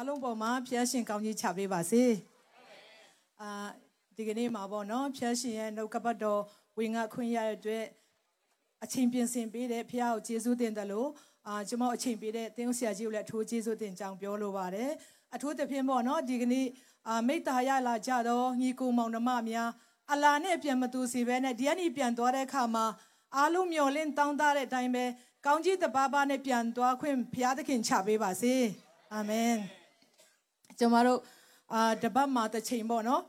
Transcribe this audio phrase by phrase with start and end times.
[0.00, 2.04] အားလုံးပေါ်မှာဖျားရှင်ကောင်းကြီးချပေးပါစေ
[3.40, 3.50] အာ
[4.16, 6.40] ဒီကနေ့မှာပေါ့နော်ဖျားရှင်ရဲ့နှုတ်ကပတ်တော်
[6.78, 7.84] ဝင်ငါခွင့်ရတဲ့အတွက်
[8.84, 11.08] အချိန်ပြင်ဆင်ပေးတဲ့ဖျားကိုကျေးဇူးတင်တယ်လို့
[11.46, 14.90] အာကျွန်မအချိန်ပေးတဲ့တင်းဆရာကြီးကိုလည်းအထူးကျေးဇူးတင်ကြောင်းပြောလိုပါတယ်
[15.34, 16.66] အထူးသဖြင့်ပေါ့နော်ဒီကနေ့
[17.08, 19.70] အာမိတ္တာရလာကြတော့ညီကိုမောင်နှမများ
[20.12, 22.86] အလာနဲ့ပြန်မတူစီပဲနဲ့ဒီကနေ့ပြန်သွားတဲ့အခါမှာ
[23.36, 25.04] အားလုံးမျော်လင့်တောင်းတတဲ့အတိုင်းပဲ
[25.46, 28.54] ကောင်းကြီးတပါးပါးနဲ့ပြန်သွားခွင့်ဘုရားသခင်ချပေးပါစေ
[29.14, 29.77] အာမင်
[30.78, 31.20] ကျွန်တော်တို့
[31.74, 33.22] အာတပတ်မှာတစ်ချိန်ပေါ့နော်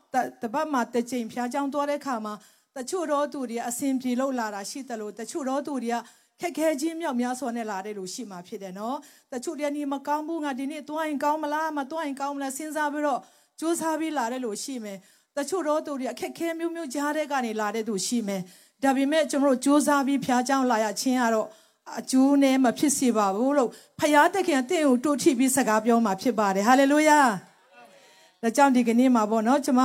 [0.44, 2.34] တပတ်မှာတစ်ချိန်ဖျားကြောင်းသွားတဲ့ခါမှာ
[2.78, 5.98] တချို့တော့သူတွေအဆင်ပြေလို့လာတာရှိတယ်လို့တချို့တော့သူတွေက
[6.42, 8.98] ခက်ခဲချင်းမြောက်များစွာနဲ့လာတဲ့လူရှိမှဖြစ်တယ်နော်
[9.34, 13.20] တချို့တည်းနေမကောင်းဘူးငါဒီနေ့သွားရင်ကောင်းမလားမသွားရင်ကောင်းမလားစဉ်းစားပြီးတော့
[13.60, 14.98] စူးစမ်းပြီးလာတဲ့လူရှိမယ်
[15.38, 18.42] တချို့တော့သူတွေအခက်ခဲမျိုးမျိုးကြားတဲ့ကနေလာတဲ့သူရှိမယ်
[18.84, 21.48] ဒါပေမဲ့ကျွန်တော်တို့စူးစမ်းပြီးဖျားကြောင်းလာရချင်းကတော့
[21.98, 27.20] အကျိုးနဲ့မဖြစ်စေပါဘူးလို့ဖယားတခင်အသင်ကိုတိုးထိပြီးစကားပြောမှာဖြစ်ပါတယ်ဟာလေလုယာ
[28.42, 29.82] ဒါကြောင့်ဒီကနေ့မှာပေါ့နော်ကျွန်မ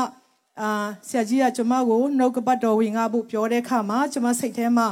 [0.60, 0.68] အာ
[1.08, 4.86] ဆရာကြီးကကျွန်မကိုနှုတ်ကပတ်တော်ဝင်ငါဖို့ပြောတဲ့အခါမှာကျွန်မစိတ်ထဲမှာ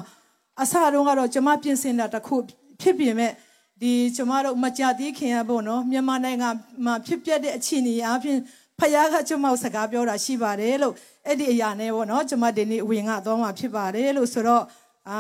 [0.60, 2.36] အစတုန်းကတော့ကျွန်မပြင်ဆင်တာတခု
[2.80, 3.32] ဖြစ်ပြင်မဲ့
[3.80, 6.48] ဒီကျွန်မတို့မကြသေးခင်ရပေါ့နော်မြန်မာနိုင်ငံ
[6.84, 8.38] မှာဖြစ်ပျက်တဲ့အခြေအနေအပြင်
[8.78, 10.94] ဖယားကကျွန်မကိုစကားပြောတာရှိပါတယ်လို့
[11.26, 14.64] အဲ့ဒီအရာနဲ့ပေါ့နော်ကျွန်မဒီနေ့ဝင်ငါသွားမှာဖြစ်ပါတယ်လို့ဆိုတော့
[15.08, 15.18] အာ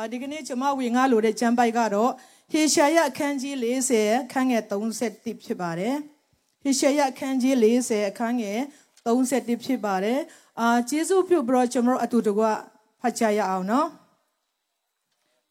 [0.00, 2.12] အာဒီကနေ့ကျွန်မဝင်ငါလို့တဲ့ကျမ်းပိုက်ကတော့
[2.52, 3.54] ဟေရှာယအခန်းကြီး
[3.94, 5.96] 40ခန်းငယ်31ဖြစ်ပါတယ်
[6.62, 8.60] ဟေရှာယအခန်းကြီး40အခန်းငယ်
[9.04, 10.20] 31ဖြစ်ပါတယ်
[10.60, 12.44] အာကျေးဇူးပြုပြီးတော့ကျွန်တော်အတူတကွ
[13.00, 13.88] ဖတ်ကြရအောင်နော်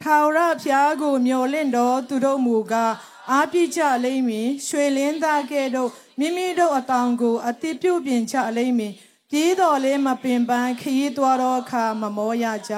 [0.04, 2.94] ထာဝရဘုရားကိုမျှော်လင့်တော်သူတို့မူကား
[3.32, 5.90] အားပြကြလိမ့်မည်ရွှေလင်းသားကဲ့သို့
[6.20, 8.94] မိမိတို့အကောင်ကိုအတိပြုတ်ပြင်ချလိမ့်မည်
[9.30, 12.76] ပြေးတော်လေးမပင်ပန်းခရီးသွားတော့အခါမမောရကြ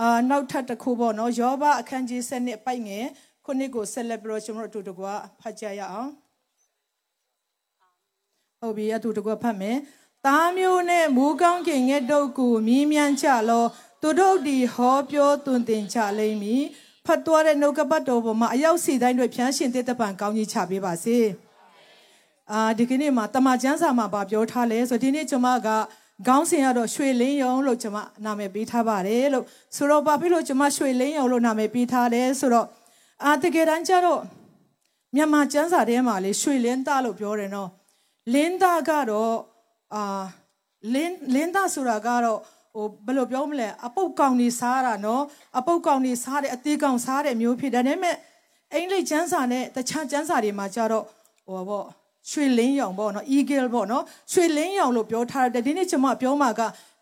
[0.00, 3.04] အာနောက်ထပ်တစ်ခုပေါ့နော်ယောဘအခန်းကြီး7နှစ်ပိုက်ငယ်
[3.44, 5.06] ခုနှစ်ကိုဆက်လက်ပြီးတော့ကျွန်တော်တို့အတူတကွ
[5.40, 6.10] ဖတ်ကြရအောင်
[8.60, 9.76] ဟုတ်ပြီအတူတကွဖတ်မယ်
[10.26, 13.64] သားမျိုးနဲ့မူကောင်းကင်ငဲ့တုတ်ကိုမြင်းမြန်းချလော
[14.02, 16.62] သူတို့ဒီဟောပြောတွင်တင်ချလိမ့်မည်
[17.06, 21.18] ဖတ်တော်တဲ့နှုတ်ကပတ်တော်ပေါ်မှာအရောက်စီတိုင်းတွေဖြန်းရှင်တဲ့တပံကောင်းကြီးချပေးပါစေ
[22.52, 25.68] အာဒီကနေ့မှာတမချန်းစာမှာဗာပြောထားလဲဆိုဒီနေ့ကျွန်မက
[26.26, 29.44] ခေါင်းစဉ်ကတော့ရွှေလင်းယုံလို့ကျွန်မနာမည်ပေးထားပါတယ်လို့
[29.76, 32.66] ဆိုတော့ဘာဖြစ်လို့ကျွန်မရွှေလင်းယုံလို့နာမည်ပေးထားလဲဆိုတော့
[33.24, 34.20] အာတကယ်တမ်းကျတော့
[35.14, 37.70] မြန်မာကျမ်းစာထဲမှာလေရွှေလင်းသားလို့ပြောတယ်နော်
[38.32, 39.34] လင်းသားကတော့
[39.94, 40.22] အာ
[40.94, 42.38] လင်းလင်းသားဆိုတာကတော့
[42.74, 45.22] ဟိုဘယ်လိုပြောမလဲအပုတ်ကောင်နေစားတာနော်
[45.58, 48.16] အပုတ်ကောင်နေစားတယ်အသေးကောင်စားတယ်မျိုးဖြစ်တယ်ဒါပေမဲ့
[48.74, 51.04] အင်္ဂလိပ်ကျမ်းစာနဲ့တခြားကျမ်းစာတွေမှာကျတော့
[51.46, 51.97] ဟိုပေါ့
[52.30, 56.60] ရွှေလင်းရောင်ပေါ့နော် eagle ပေါ့နော်ရွှေလင်းရောင်လို့ပြောထားတယ်ဒီနေ့ကျွန်မပြောမှာက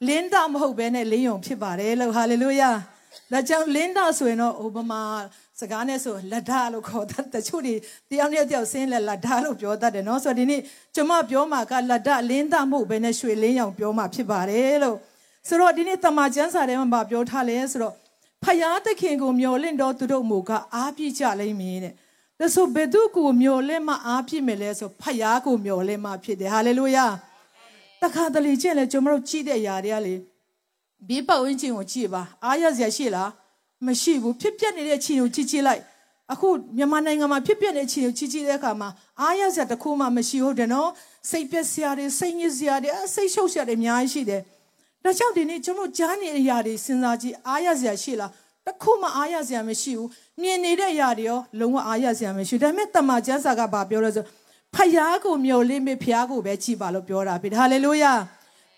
[0.08, 2.76] လင်းသားမဟုတ်ဘဲနဲ့လင်းရောင်ဖြစ်ပါတယ်လို့ hallelujah
[3.32, 5.02] ဒါကြောင့်လင်းသားဆိုရင်တော့ဥပမာ
[5.60, 7.74] စကားနဲ့ဆိုလက်ဓာလို့ခေါ်တတ်တချို့တွေ
[8.10, 10.60] တယောက်နဲ့တယောက်ဆင်းလဲလက်ဓာလို့ပြောတတ်တယ်နော်ဆိုတော့ဒီနေ့
[10.94, 14.96] ကျွန်မပြောမှာကလက်ဓာလင်းသားမဟုတ်ဘဲနဲ့ရွှေလင်းရောင်ပြောမှာဖြစ်ပါတယ်လို့
[15.48, 17.94] ဆိုတော့ဒီနေ့တမန်ကျမ်းစာထဲမှာပြောထားလဲဆိုတော့
[18.44, 21.94] ဖယားသခင်ကိုမျှော်လင့်တော်သူတို့မူကအားပြည့်ကြလိမ့်မည်တဲ့
[22.38, 27.06] ဒါဆိုဘယ်သူကိုမျော်လင့်မှအားဖြစ်မယ်လဲဆိုဖယားကိုမျော်လင့်မှဖြစ်တယ်ဟာလေလုယာ
[28.02, 30.14] တခါတလေကျင့်လဲကျွန်တော်တို့ကြည့်တဲ့အရာတွေကလေ
[31.08, 33.30] ဘေးပတ်ဝန်းကျင်ကိုကြည့်ပါအားရစရာရှိလား
[33.86, 35.82] မရှိဘူးဖြစ်ပျက်နေတဲ့ခြေကိုကြည့်ကြည့်လိုက်
[36.32, 38.88] အခုမြန်မာနိုင်ငံမှာဖြစ်ပျက်နေတဲ့ခြေကိုကြည့်ကြည့်တဲ့အခါမှာ
[39.20, 40.90] အားရစရာတခုမှမရှိဟုတ်တယ်နော်
[41.30, 44.42] စိတ်ပျက်စရာတွေစိတ်ညစ်စရာတွေစိတ်ရှုပ်စရာတွေအများကြီးရှိတယ်
[45.04, 48.30] ဒါကြောင့်ဒီနေ့ကျွန်တော်ကြားနေတဲ့အရာတွေစဉ်းစားကြည့်အားရစရာရှိလား
[48.66, 50.08] တခုမှအားရစရာမရှိဘူး
[50.42, 54.24] မြင်နေတဲ့အရာတွေရောလုံးဝအားရစရာမရှိဘူးဒါပေမဲ့တမန်ကျမ်းစာကဘာပြောလဲဆို
[54.74, 58.12] ဖယားကိုမျှော်လင့်ပြီးဖယားကိုပဲကြည်ပါလို့ပြောတာပြီဟာလေလုယာ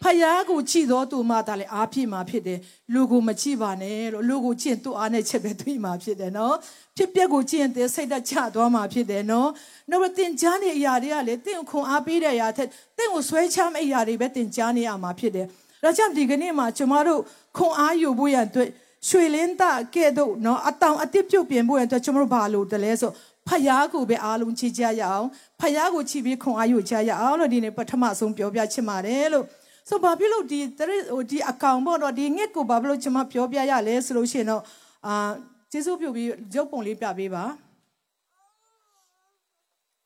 [0.03, 2.59] ဖယားကိုကြည်တော်သူမှဒါလည်းအားဖြစ်မှာဖြစ်တယ်
[2.95, 6.55] လူကိုမကြည်ပါနဲ့လို့လူကိုကြည်သူ့အားနဲ့ချက်ပဲတွေ့မှာဖြစ်တယ်နော်
[6.97, 9.49] ဖြစ်ပျက်ကိုကြည်ရင်တဲ့စိတ်သက်ချသွားမှာဖြစ်တယ်နော်
[9.91, 15.47] နောက်တင်ကြားနေအရာတွေကလေတင့်ခွန်အားပေးတဲ့အရာထက်တင့်ကိုဆွဲချမ်းတဲ့အရာတွေပဲတင်ကြားနေရမှာဖြစ်တယ်
[15.83, 17.21] ဒါကြောင့်ဒီကနေ့မှာကျမတို့
[17.57, 18.69] ခွန်အားယူဖို့ရန်အတွက်
[19.07, 23.11] ရွှေလင်းသားကဲ့သို့နော်အတောင်အတစ်ပြုတ်ပြင်ဖို့ရအတွက်ကျွန်တော်တို့ဘာလို့တလဲဆို
[23.49, 25.27] ဖယားကိုပဲအားလုံးချီးကြရအောင်
[25.61, 29.45] ဖယားကိုချီးပြီးခွန်အားယူကြရအောင်လို့ဒီနေ့ပထမဆုံးပြောပြချင်ပါတယ်လို့
[29.89, 34.63] ဆိုဘာဖြစ်လို့ဒီဟိုဒီအကောင်ပေါ့တော့ဒီငက်ကိုဘာဖြစ်လို့ကျွန်မပြောပြရလဲဆိုလို့ရှိရင်တော့
[35.07, 35.15] အာ
[35.71, 37.45] ကျေးဇူးပြုပြီးရုပ်ပုံလေးပြပေးပါ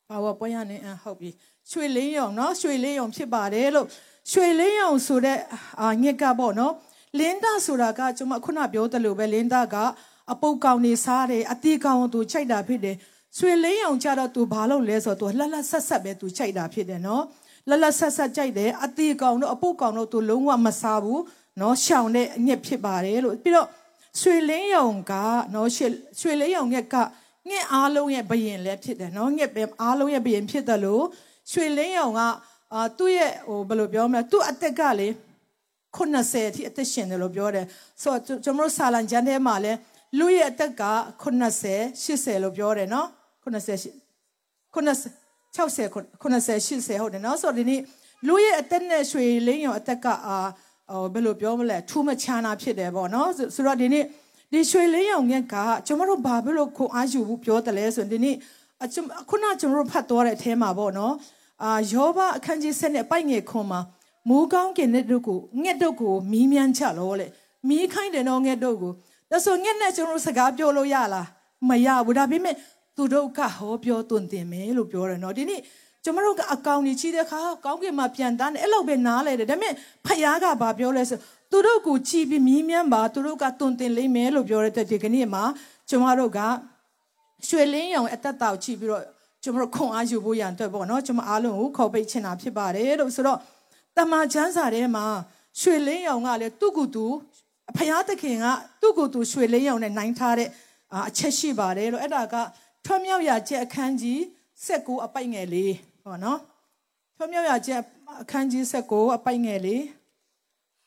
[0.09, 1.29] ဘာဝပွဲရနေအဟုတ်ပြီ
[1.71, 3.87] ရွှေလင်းရောင်နော်ရွှေလင်းရောင်ဖြစ်ပါတယ်လို့
[4.31, 5.39] ရွှေလင်းရောင်ဆိုတဲ့
[5.81, 6.73] အာငက်ကပေါ့နော်
[7.19, 9.75] လင်းသားဆိုတာကကျွန်မခုနပြောသလိုပဲလင်းသားက
[10.31, 12.95] အပုတ်ကောင်နေစားတယ်အတီကောင်သူချိုက်တာဖြစ်တယ်
[13.37, 17.23] ဆွေလင်းအောင်ကြတော့သူဘာလုပ်လဲဆိုတော့သူလှလှဆက်ဆက်ပဲသူချိုက်တာဖြစ်တယ်နော်
[17.69, 21.21] လှလှဆက်ဆက်ကြိုက်တယ်အတီကောင်တို့အပုတ်ကောင်တို့သူလုံးဝမစားဘူး
[21.61, 23.67] နော်ရှောင်တဲ့အညစ်ဖြစ်ပါတယ်လို့ပြီးတော့
[24.19, 25.13] ရွှေလင်းယုံက
[25.53, 26.95] နော်ရွှေလင်းယုံရဲ့က
[27.49, 31.03] ငှက်အားလုံးရဲ့ဘယင်လည်းဖြစ်တယ်နော်ငှက်ပဲအားလုံးရဲ့ဘယင်ဖြစ်တယ်လို့
[31.51, 32.21] ရွှေလင်းယုံက
[32.73, 35.09] အာသူ့ရဲ့ဟိုဘယ်လိုပြောမလဲသူ့အသက်ကလေ
[35.97, 37.65] 90အထိအသက်ရှင်တယ်လို့ပြောတယ်
[38.01, 39.77] ဆိုတော့ကျွန်တော်တို့ဆာလန်ကျမ်းထဲမှာလည်း
[40.19, 40.83] လူရဲ့အသက်က
[41.23, 43.07] 90 80လို့ပြောတယ်နော်
[43.43, 43.93] 90
[44.73, 45.13] 90
[45.55, 47.81] 60 90 80ဟုတ်တယ်နော်ဆိုတော့ဒီနေ့
[48.27, 50.37] လူရဲ့အသက်နဲ့ရွှေလင်းရောအသက်ကအာ
[51.13, 54.03] ဘယ်လိုပြောမလဲထူးမချမ်းသာဖြစ်တယ်ပေါ့နော်ဆိုတော့ဒီနေ့
[54.51, 55.55] ဒီရွှေလင်းရောင်ငက်က
[55.87, 58.35] ကျွန်တော်တို့ဘာဖြစ်လို့ခုံအားယူဘူးပြောတယ်လဲဆိုရင်ဒီနေ့
[59.29, 61.13] ခုနကျွန်တော်တို့ဖတ်သွားတဲ့အထဲမှာပေါ့နော်
[61.63, 63.79] အာယောဘအခန်းကြီး7နဲ့ပိုက်ငယ်ခွန်မှာ
[64.29, 67.27] မူကောင်းကင်တဲ့တို့ကိုငှက်တို့ကိုမီးမြန်းချလို့လေ
[67.67, 68.91] မီးခိုင်းတယ်တော့ငှက်တို့ကို
[69.31, 71.27] ဒါဆိုငှက်နဲ့ကျွန်တော်တို့စကားပြောလို့ရလား
[71.69, 72.55] မရဘူးဒါပေမဲ့
[72.95, 75.61] သူတို့ကဟောပြောတွင်တင်မယ်လို့ပြောတယ်နော်ဒီနေ့
[76.03, 79.73] ကျွန်တော်တို့ကအကောင်ကြီးချီးတဲ့ခါကောင်းကင်မှာပြန်တန်းတယ်အဲ့လိုပဲနားလဲတယ်ဒါပေမဲ့
[80.05, 81.19] ဖယားကဘာပြောလဲဆို
[81.51, 85.43] သူတို့ကိုချီးပြီးမြင်းမြန်းပါသူတို့ကတွင်တင်လိမ့်မယ်လို့ပြောတဲ့ဒီကနေ့မှာ
[85.89, 86.39] ကျွန်တော်တို့က
[87.47, 89.03] ရွှေလင်းရောင်အသက်တောက်ချီးပြီးတော့
[89.43, 93.39] ကျွန်တော်ခွန်အားယူဖို့ရန်အတွက်ပေါ့နော်ကျွန်မအားလုံးကိုခေါ်ပိတ်ချင်တာဖြစ်ပါတယ်လို့ဆိုတော့
[93.97, 95.05] တမန်ကျမ်းစာထဲမှာ
[95.59, 97.05] ရွှေလင်းရောင်ကလည်းသူ့ကူသူ
[97.77, 98.45] ဖယားသခင်က
[98.81, 100.49] သူ့ကူသူရွှေလင်းရောင်နဲ့နိုင်ထားတဲ့
[101.07, 102.35] အချက်ရှိပါတယ်လို့အဲ့ဒါက
[102.85, 104.19] ထွမြောက်ရချက်အခန်းကြီး
[104.65, 105.73] 16အပိုက်ငယ်လေး
[106.03, 106.39] ဟောနော်
[107.17, 107.81] ထွမြောက်ရချက်
[108.21, 109.83] အခန်းကြီး16အပိုက်ငယ်လေး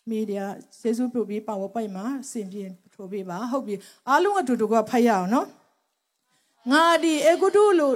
[0.09, 0.47] မီဒီယာ
[0.81, 3.75] စေစုပြုပြီးပါဝပိုက်မှာစင်ပြင်းထိုးပေးပါဟုတ်ပြီ
[4.09, 5.47] အားလုံးအတူတူကဖတ်ရအောင်နော်
[6.73, 7.95] ငါဒီအေဂုတုလို့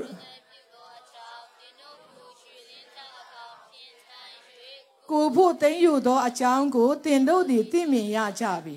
[5.10, 8.76] ကိုဖို့သိမ့်ယူသောအကြောင်းကိုတင်တို့သည်သိမြင်ရကြပြီ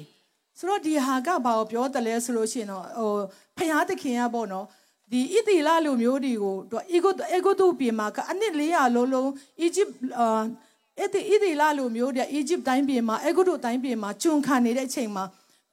[0.58, 3.14] ဆိုတော့ဒီဟာကဘာကိုပြောတယ်လဲဆိုလို့ရှိရင်တော့ဟို
[3.58, 4.66] ဖျားသခင်ကပေါ့နော်
[5.12, 9.30] ဒီဣတိလလူမျိုးတွေကိုတော့အေဂုအေဂုတုပြည်မှာကအနှစ်400လုံးလုံး
[9.62, 9.90] အီဂျစ်
[10.20, 10.42] အာ
[11.00, 15.24] အဲ့ဒီဣတိလလူမျိုးတွေအီဂျစ်တိုင်းပြည်မှာအေဂုတုတိုင်းပြည်မှာကျွန်ခံနေတဲ့အချိန်မှာ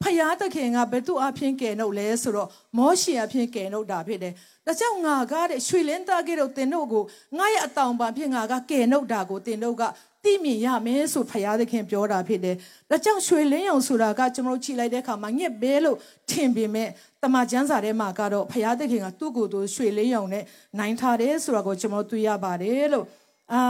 [0.03, 4.33] ဖယားသခင်ကဘယ်သူအဖင်ကယ်နှုတ်လဲဆိုတော့မောရှေအဖင်ကယ်နှုတ်တာဖြစ်တယ်။
[4.67, 7.05] ဒါကြောင့်ငါကတဲ့ရွှေလင်းသားကဲတော့တင်တို့ကို
[7.39, 9.83] ငါရဲ့အတောင်ပံဖြစ်ငါကကယ်နှုတ်တာကိုတင်တို့က
[10.25, 12.57] သိမြင်ရမယ်ဆိုဖယားသခင်ပြောတာဖြစ်တယ်။
[12.91, 15.97] ဒါကြောင့်ရွှေလင်းရောင်ဆိုတာကကျွန်တော်တို့ကြည့်လိုက်တဲ့အခါမှာညက်ဘဲလို့
[16.31, 16.89] ထင်ပေမဲ့
[17.23, 20.45] တမန်ကျမ်းစာထဲမှာကတော့ဖယားသခင်ကသူ့ကိုယ်သူရွှေလင်းရောင်နဲ့
[20.79, 23.05] နိုင်ထားတယ်ဆိုတာကိုကျွန်တော်တို့တွေ့ရပါတယ်လို့
[23.53, 23.61] အာ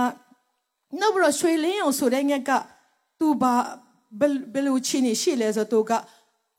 [1.01, 2.51] နောက်ပြီးတော့ရွှေလင်းရောင်ဆိုတဲ့ညက်က
[3.19, 3.55] သူဘာ
[4.55, 5.93] ဘယ်လိုချင်းရှိလဲဆိုတော့က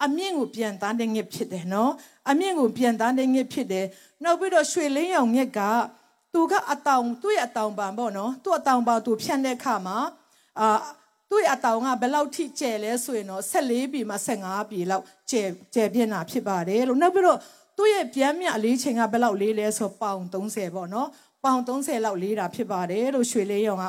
[0.05, 1.91] အမြင့်ကိုပြန်တန်းတဲ့ငက်ဖြစ်တယ်နော်
[2.29, 3.85] အမြင့်ကိုပြန်တန်းတဲ့ငက်ဖြစ်တယ်
[4.23, 5.59] နောက်ပြီးတော့ရွှေလင်းရောင်ငက်က
[6.33, 9.97] သူကအတောင်သူ့ရဲ့အတောင်ပံပေါ့နော်သူ့အတောင်ပံသူဖြန့်တဲ့အခါမှာ
[10.59, 10.79] အာ
[11.29, 17.39] သူ့ရဲ့အတောင်ကဘယ်လောက်ထိကျယ်လဲဆိုရင်တော့14ပြီမှ15ပြီလောက်ကျယ်ကျယ်ပြင်းတာဖြစ်ပါတယ်လို့နောက်ပြီးတော့
[17.77, 21.07] သူ့ရဲ့ပြန်မြအလေးချိန်ကဘယ်လောက်လေးလဲဆိုပေါင်30ပေါ့နော်
[21.43, 23.85] ပေါင်30လောက်လေးတာဖြစ်ပါတယ်လို့ရွှေလင်းရောင်က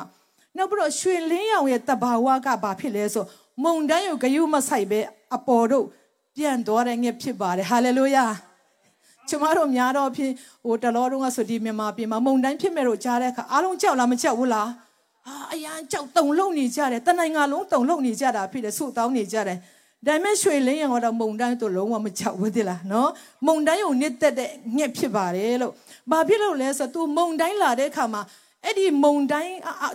[0.57, 3.25] နောက်ပြီးတော့ရွှေလင်းရောင်ရဲ့တဘာဝကဘာဖြစ်လဲဆို
[3.63, 4.99] မုံတန်းကိုဂယုမဆိုင်ပဲ
[5.35, 5.85] အပေါ်တို့
[6.35, 8.25] ပြန်သွားတဲ့ငယ်ဖြစ်ပါတယ်ဟာလေလုယာ
[9.29, 10.31] ကျမတို့များတော့ဖြစ်
[10.65, 14.69] ဟိုတလောတုန်းကဆိုဒီမြန်မာပြည်မှာမုံတိုင်းဖြစ်မဲ့လို့ကြားတဲ့အခါအားလုံးကြောက်လားမကြောက်ဘူးလား
[15.25, 19.57] ဟာအရန်ကြောက်တုံလုံနေကြတယ်တနိုင်ငံလုံးတုံလုံနေကြတာဖြစ်တယ်ဆုတောင်းနေကြတယ်
[20.07, 23.09] ဒါပေမဲ့ရွှေလင်းရံတော့မုံတိုင်းတို့လုံးဝမကြောက်ဘူးတိလားနော်
[23.47, 25.73] မုံတိုင်းကိုနစ်သက်တဲ့ငှက်ဖြစ်ပါတယ်လို့
[26.11, 28.21] ဘာဖြစ်လို့လဲဆိုတော့ तू မုံတိုင်းလာတဲ့အခါမှာ
[28.65, 29.53] အဲ့ဒီမုံတိုင်း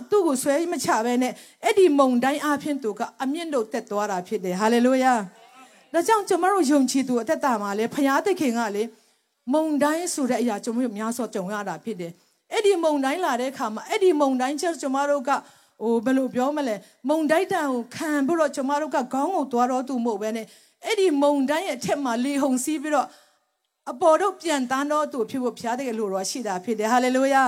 [0.09, 1.33] သူ့ကိုဆွဲမချပဲနဲ့
[1.65, 5.13] အဲ့ဒီမုံတိုင်းအဖြစ်သူကအမြင့်တို့တက်သွားတာဖြစ်တယ်ဟာလေလုယာ
[5.93, 8.83] ဒါကြောင့်ကျွန်တော်တို့ယုံကြည်သူအသက်တာမှာလေဖရာသခင်ကလေ
[9.53, 12.11] မုံတိုင်းဆိုတဲ့အရာကျွန်တော်တို့များစွာကြုံရတာဖြစ်တယ်
[12.53, 15.31] အဲ့ဒီမုံတိုင်းလာတဲ့အခါမှာအဲ့ဒီမုံတိုင်းချက်ကျွန်တော်တို့က
[15.81, 16.75] ဟိုဘယ်လိုပြောမလဲ
[17.09, 20.45] မုံတိုက်တန်ကိုခံပြီးတော့ကျွန်တော်တို့ကခေါင်းကိုသွားတော့သူမဟုတ်ပဲနဲ့
[20.85, 23.07] အဲ့ဒီမုံတိုင်းရဲ့အထက်မှာလေဟုန်စီးပြီးတော့
[23.91, 27.43] အပေါ်တို့ပြန်တန်းတော့သူဖြစ်ဖို့ဖရားတဲ့လို့တော့ရှိတာဖြစ်တယ်ဟာလေလုယာ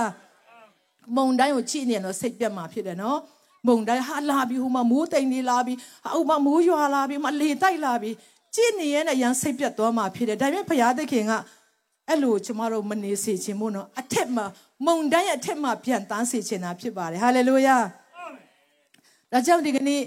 [1.16, 3.18] မုံတိုင်းကိုကြည့်နေတော့စိတ်ပြတ်မှာဖြစ်တယ်နော်
[3.66, 5.78] မုံတိုင်းဟာလာပြီးဟိုမှာမိုးတိမ်နေလာပြီး
[6.14, 8.14] ဟိုမှာမိုးရွာလာပြီးမလေတိုက်လာပြီး
[8.54, 11.32] ကြည့်နေရင်လည်းရန်စိတ်ပြတ်သွားမှာဖြစ်တယ်ဒါပေမဲ့ဘုရားသခင်က
[12.08, 14.44] အဲ့လိုကျမတို့မနေစေချင်မို့နော်အထက်မှာ
[14.86, 17.76] မုံတိုင်းအထက်မှာပြန်တန်းစေချင်တာဖြစ်ပါတယ်ဟာလေလုယာ
[19.32, 20.00] ဒါကြောင့်ဒီကနေ့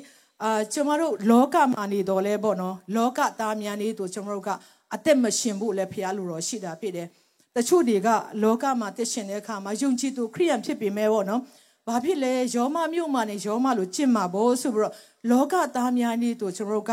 [0.43, 4.49] အာကျမတို့လောကမှာနေတော်လဲပေါ့နော်လောကသားများနေတို့ကျမတို့က
[4.93, 7.07] အသက်မရှင်ဖို့လည်းဖရားလိုတော်ရှိတာဖြစ်တယ်
[7.55, 8.09] တချို့တွေက
[8.43, 11.41] လောကမှာတက်ရှင်တဲ့အခါမှာယုံကြည်သူခရိယန်ဖြစ်ပေမဲ့ပေါ့နော်
[11.87, 14.93] ဘာဖြစ်လဲယောမမြို့မှာနေယောမလို့ကြင့်မှာပေါ့ဆိုပြီးတော့
[15.31, 16.91] လောကသားများနေတို့ကျွန်တော်တို့က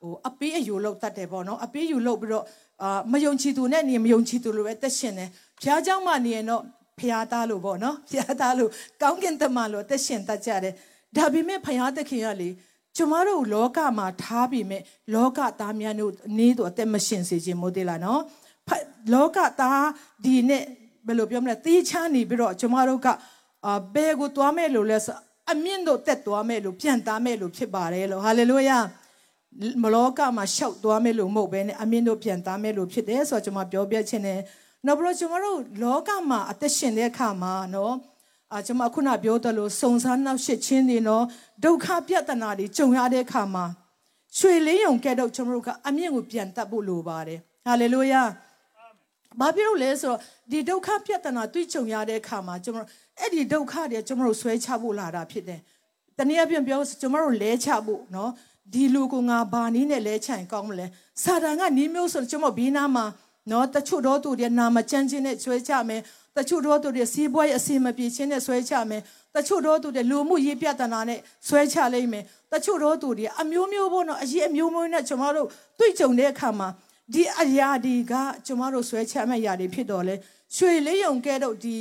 [0.00, 2.44] ဟိုအပေးအယူလောက်တတ်တယ်ပေါ့နော်အပေးယူလောက်ပြီးတော့
[2.83, 5.29] အာမယုံကြည်သူနဲ့နေမယုံကြည်သူလိုပဲတက်ရှင်တယ်
[5.61, 6.63] ဘုရားเจ้าမှာနေရင်တော့
[6.99, 8.69] ဖျားသားလို့ပေါ့နော်ဖျားသားလို့
[9.01, 10.73] ကောင်းကင်တမန်လို့တက်ရှင်တတ်ကြတယ်
[11.15, 12.49] ဒါပေမဲ့ဖျားသခင်ကလေ
[12.97, 14.81] ကျမတို့လောကမှာထားပြီးမဲ့
[15.13, 18.21] လောကသားများတို့နေတော့အသက်မရှင်စေခြင်းမို့သေးလားနော်
[19.13, 19.87] လောကသား
[20.25, 20.63] ဒီနဲ့
[21.07, 23.07] ဘယ်လိုပြောမလဲတေးချမ်းနေပြီးတော့ကျမတို့က
[23.67, 25.15] အဘယ်ကိုသွားမဲ့လို့လဲဆို
[25.51, 28.77] အမြင့်တို့တက်သွားမဲ့လို့ပြန်သားမဲ့လို့ဖြစ်ပါတယ်လို့ဟာလေလုယာ
[29.82, 34.40] မလောကမှာရှောက်သွားမယ်လို့မဟုတ်ဘဲနဲ့အမြင့်တို့ပြန်သားမယ်လို့ဖြစ်တယ်ဆိုတော့ကျွန်မပြောပြချင်တယ်
[34.86, 37.94] နောက်ပြီးတော့ကျွန်တော်တို့လောကမှာအသက်ရှင်တဲ့အခါမှာနော်
[38.52, 41.24] အာကျွန်မခုနပြောသလိုစုံစမ်းနောက်ရှစ်ချင်းတွေနော်
[41.64, 43.64] ဒုက္ခပြဿနာတွေကြုံရတဲ့အခါမှာ
[44.38, 48.22] ရွှေလင်းယုံကဲ့သို့ကျွန်တော်တို့ကအမြင့်ကိုပြန်တတ်ဖို့လိုပါတယ်ဟာလေလုယာ
[49.40, 50.18] ဘာဖြစ်လို့လဲဆိုတော့
[50.50, 52.88] ဒီဒုက္ခပြဿနာတွေ့ကြုံရတဲ့အခါမှာကျွန်တော်
[53.20, 55.60] အဲ့ဒီဒုက္ခတွေကျွန်တော်တို့ဆွဲချဖို့လာတာဖြစ်တယ်
[56.18, 58.30] တနည်းအားဖြင့်ပြောကျွန်တော်တို့လဲချဖို့နော်
[58.72, 60.86] ဒီလူကငါဘာနည်းနဲ့လဲချင်ကောင်းမလဲ
[61.22, 63.04] စာတန်ကနီးမျိုးဆိုကျွန်တော်ဘေးနားမှာ
[63.50, 66.00] နော်တချို့တော့သူတွေနာမကျန်းချင်းနဲ့ဆွဲချမယ်
[66.36, 69.02] တချို့တော့သူတွေစီးပွားရေးအစီအမပြေချင်းနဲ့ဆွဲချမယ်
[69.34, 76.68] တချို့တော့သူတွေလူမှုရေးပြဿနာနဲ့ဆွဲချလိမ့်မယ်တချို့တော့သူတွေအမျိုးမျိုးပေါ့နော်အရေးအမျိုးမျိုးနဲ့ကျွန်တော်တို့တွေ့ကြုံတဲ့အခါမှာ
[77.12, 78.12] ဒီအရာဒီက
[78.46, 80.14] ကျွန်တော်တို့ဆွဲချမဲ့အရာတွေဖြစ်တော်လဲ
[80.56, 81.76] ရွှေလေးယုံကဲတော့ဒီ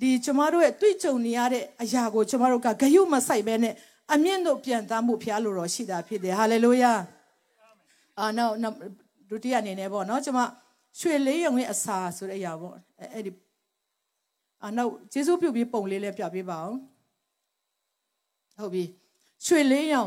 [0.00, 3.74] ဒီကျွန်တော်တို့ရဲ့တွေ့ကြုံနေရတဲ့အရာကိုကျွန်တော်တို့ကဂယုမဆိုင်ပဲနဲ့
[4.14, 6.92] အမြင့်တို့ပြန်သားမှုဖျားလို့တော့ရှိတာဖြစ်တယ်ဟာလေလုယာ
[8.18, 8.54] အာနောက်
[9.30, 10.40] ဒုတိယအနေနဲ့ပေါ့နော်ကျွန်မ
[11.00, 12.74] ရွှေလေးရုံရဲ့အစာဆိုတဲ့အရာပေါ့
[13.14, 13.30] အဲ့ဒီ
[14.62, 16.78] အာနောက်ဂျေစုပြုတ်ပြီးပုံလေးလေးပြပေးပါအောင်
[18.58, 18.84] ဟုတ်ပြီ
[19.46, 20.04] ရွှေလေးရုံ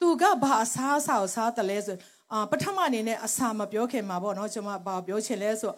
[0.00, 1.96] သူကဘာအစားအစာကိုစားတယ်လဲဆို
[2.32, 5.72] အာပထမအနေနဲ့အစာမပြောခင်မှာပေါ့နော်ကျွန်မဘာပြောချင်လဲဆို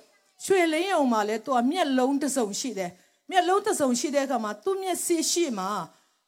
[0.44, 2.90] ရွှေလင်းယုံမှာလဲသူကမျက်လုံးတစ်စုံရှိတယ်
[3.30, 5.68] မျက်လုံးတစ်စုံရှိတဲ့အခါမှာသူ့မျက်စိရှိမှာ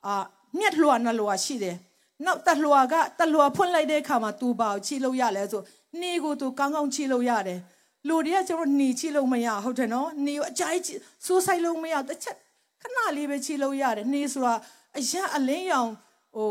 [0.07, 0.15] အာ
[0.59, 1.77] မျက်လွှာနှလွှာရှိတယ်
[2.25, 5.63] နောက်တလွှာကတလွှာဖွင့်လိုက်တဲ့အခါမှာသူပါကိုချိလို့ရလဲဆို
[6.01, 7.61] နေကိုသူကောင်းကောင်းချိလို့ရတယ်
[8.09, 10.81] လူတွေကကျွန်တော်နေချိလို့မရဟုတ်တယ်နော်နေကိုအကြိုက်
[11.27, 12.37] စိုးဆိုင်လို့မရတစ်ချက်
[12.83, 14.55] ခဏလေးပဲချိလို့ရတယ်နေဆိုတာ
[14.99, 15.91] အရန်အလင်းရောင်
[16.35, 16.49] ဟို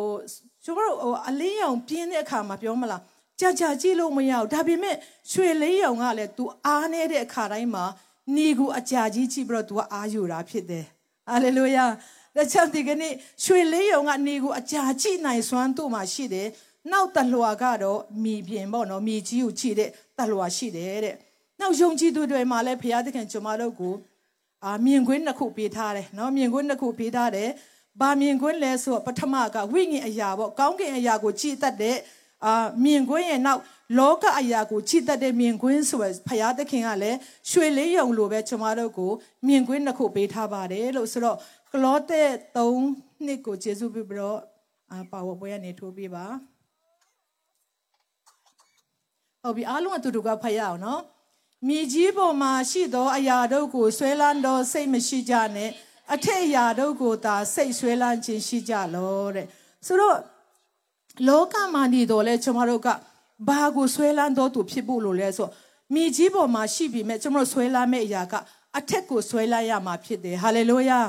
[0.63, 3.01] ကျွန်တော်ဟိုအလင်းရောင်ပြင်းတဲ့အခါမှာပြောမလား
[3.39, 4.95] ကြာကြာကြည့်လို့မရဘူးဒါပေမဲ့
[5.31, 7.85] ရွှေလေးရောင်ကလည်း तू အားနေတဲ့အခါတိုင်းမှာ
[8.35, 10.85] နေကိုအကြာကြီးကြည့်ပြီးတော့ तू အားယူတာဖြစ်တယ်
[11.29, 11.85] ဟာလေလုယာ
[12.35, 13.13] ဒါကြောင့်ဒီကနေ့
[13.43, 16.47] ရွှေလေးယုံကနေကိုအကြာကြည့်နိုင်စွမ်းတို့မှရှိတယ်။
[16.91, 21.15] နောက်တလွာကတော့မိပြင်ပေါ့နော်မိကြီးကိုကြည့်တဲ့တလွာရှိတယ်တဲ့။
[21.59, 23.95] နောက်ယုံကြည်သူတွေမှာလည်းဘုရားသခင်ကျွန်မတို့ကို
[24.65, 27.49] အာမြင်ကွင်းနှစ်ခုပေးထားတယ်နော်မြင်ကွင်းနှစ်ခုပေးထားတယ်။
[28.01, 31.97] ဘာမြင်ကွင်းလဲဆိုတော့ပထမကဝိညာဉ်အရာပေါ့ကောင်းကင်အရာကိုကြည်တတ်တဲ့
[32.45, 33.61] အာမြင်ကွင်းရဲ့နောက်
[33.97, 37.17] လောကအရာကိုကြည်တတ်တဲ့မြင်ကွင်းဆိုရယ်ဘုရားသခင်ကလည်း
[37.51, 39.11] ရွှေလေးယုံလိုပဲကျွန်မတို့ကို
[39.47, 41.37] မြင်ကွင်းနှစ်ခုပေးထားပါတယ်လို့ဆိုတော့
[41.75, 42.23] ကလောသဲ
[42.55, 44.39] 3နှစ်ကိုကျေးဇူးပြုပြီးတော့
[44.91, 46.25] အာပါဝပွဲကနေထိုးပေးပါ
[49.41, 51.01] ဟုတ်ပြီအားလုံးအတူတူကဖတ်ရအောင်နော်
[51.67, 55.69] မြေကြီးပေါ်မှာရှိသောအရာတို့ကိုဆွဲလန်းသောစိတ်မရှိကြနဲ့
[56.13, 59.47] အထက်အရာတို့ကိုသာစိတ်ဆွဲလန်းခြင်းရှိကြလောတဲ့
[59.85, 60.17] ဆိုတော့
[61.27, 62.89] လောကမှာနေတော့လဲကျွန်တော်တို့က
[63.47, 65.47] ဘာကိုဆွဲလန်းတော့သူဖြစ်ဖို့လို့လဲဆို
[65.93, 68.33] မြေကြီးပေါ်မှာရှိပြီမဲ့ကျွန်တော်ဆွဲလန်းမဲ့အရာက
[68.77, 70.99] အထက်ကိုဆွဲလန်းရမှာဖြစ်တယ်ဟာလေလုယာ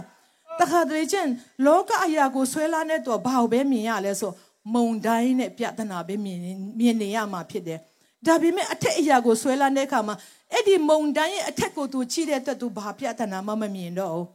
[0.60, 1.30] တခါတလေချင်း
[1.66, 4.32] လောကအရာကိုဆွဲလာတဲ့တော့ဘာကိုပဲမြင်ရလဲဆို
[4.74, 6.38] မုံတိုင်းနဲ့ပြဿနာပဲမြင်
[6.78, 7.80] မြင်နေရမှာဖြစ်တယ်
[8.26, 10.16] ဒါပေမဲ့အထက်အရာကိုဆွဲလာတဲ့အခါမှာ
[10.52, 14.26] အဲ့ဒီမုံတိုင်းရဲ့အထက်ကိုသူချိတဲ့အတွက်သူဘာပြဿနာမှမမြင်တော့ဘူး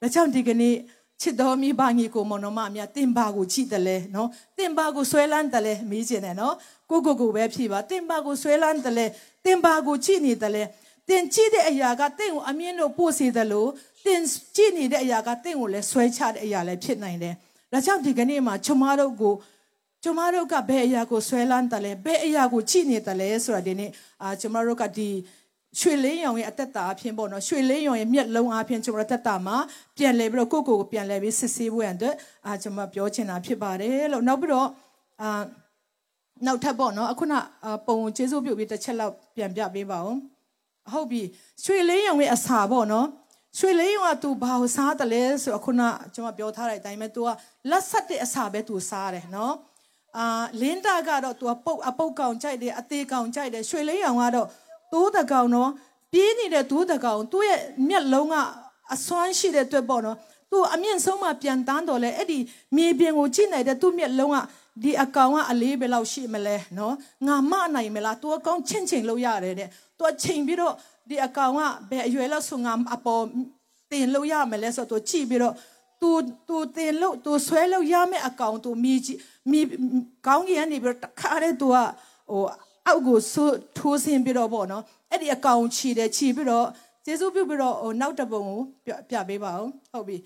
[0.00, 0.74] ဒါကြောင့်ဒီကနေ့
[1.20, 4.28] ချစ်တော်မိဘကြီးကိုမနောမအမြတင်ပါကိုချိတယ်လဲနော်
[4.58, 6.54] တင်ပါကိုဆွဲလန်းတယ်လဲမေးချင်တယ်နော်
[6.90, 9.06] ကိုကိုကိုပဲဖြေပါတင်ပါကိုဆွဲလန်းတယ်လဲ
[9.44, 10.62] တင်ပါကိုချိနေတယ်လဲ
[11.08, 13.68] တင်ကြည့်တဲ့အရာကတင့်ကိုအမြင့်လို့ပို့စေတယ်လို့
[14.06, 14.22] တင်
[14.56, 17.34] ကြည့်နေတဲ့အရာကတင့်ကိုလည်းဆွဲချတဲ့အရာလည်းဖြစ်နိုင်တယ်။
[17.72, 19.34] ဒါကြောင့်ဒီကနေ့မှာကျမတို့ကို
[20.04, 23.90] ကျမတို့ကဘယ်အရာကိုဆွဲလန်းတယ်လဲဘယ်အရာကိုကြည့်နေတယ်လဲဆိုတာဒီနေ့
[24.22, 25.08] အာကျမတို့ကဒီ
[25.80, 29.56] ရွှေလင်းရောင်ရဲ့အသက်တာအဖြစ်ပေါ့နော်ရွှေလင်းရောင်ရဲ့မျက်လုံးအဖြစ်ကျွန်တော်တက်တာမှာ
[29.96, 32.14] ပြန်လဲပြီးတော့ကိုကိုကိုပြန်လဲပြီးစစ်ဆေးဖို့ရန်အတွက်
[32.46, 34.68] အာကျွန်မပြောချင်တာဖြစ်ပါတယ်လို့နောက်ပြီးတော့
[35.22, 35.30] အာ
[36.46, 37.34] နောက်ထပ်ပေါ့နော်အခုန
[37.86, 40.16] ပုံကျေးဇူးပြုပြီးတစ်ချက်လောက်ပြန်ပြပေးပါဦး
[40.92, 41.22] ဟုတ်ပြီ
[41.64, 43.06] ရွှေလင်းရောင်ရဲ့အစာပေါ့နော်
[43.57, 45.81] ရွှေလေးက तू ဘာကိုစားတယ်လဲဆိုတော့ခုန
[46.13, 47.27] ကျွန်မပြောထားတဲ့အတိုင်းပဲ तू က
[47.69, 49.53] လက်ဆက်တဲ့အစာပဲ तू စားတယ်နော်
[50.17, 54.47] အာလင်းတာကတော့ तू ပုတ်အပုတ်ကောင်ကြိုက်တယ်အသေးကောင်ကြိုက်တယ်ရွှေလေးရောင်ကတော့
[54.93, 55.69] သိုးတကောင်နော်
[56.11, 58.35] ပြေးနေတဲ့သိုးတကောင်သူ့ရဲ့မျက်လုံးက
[58.93, 60.17] အစွမ်းရှိတဲ့အတွက်ပေါ့နော်
[60.51, 62.39] သူအမြင့်ဆုံးမှပြန်တန်းတော်လဲအဲ့ဒီ
[62.75, 64.37] မြေပြင်ကိုကြည့်နိုင်တဲ့သူ့မျက်လုံးက
[64.83, 66.95] ဒီအကောင်ကအလေးပဲလောက်ရှိမလဲနော်
[67.27, 70.73] ငါမနိုင်မလား तू အကောင်ချင်းချင်းလို့ရတယ်တဲ့ तू ချိန်ပြီးတော့
[71.08, 71.60] ဒီအကောင်က
[71.90, 73.22] ဘယ်အရွယ်လောက်ဆုံငါအပေါ်
[73.90, 75.54] တင်လို့ရမယ်လဲဆိုတော့ကြည့်ပြီးတော့
[76.00, 76.10] သူ
[76.48, 79.18] သူတင်လို့သူဆွဲလို့ရမယ်အကောင်သူမိကြီး
[79.50, 79.60] မိ
[80.26, 81.76] ကောင်းကြီးကနေပြီးတော့တခါတည်းသူက
[82.30, 82.42] ဟို
[82.86, 86.66] အောက်ကိုဆိုးထိုးဆင်းပြီးတော့ပေါ့နော်အဲ့ဒီအကောင်ခြေတယ်ခြေပြီးတော့
[87.04, 88.60] ကျေးဇူးပြုပြီးတော့ဟိုနောက်တပုံကို
[89.10, 90.16] ပြပေးပါအောင်ဟုတ်ပြီ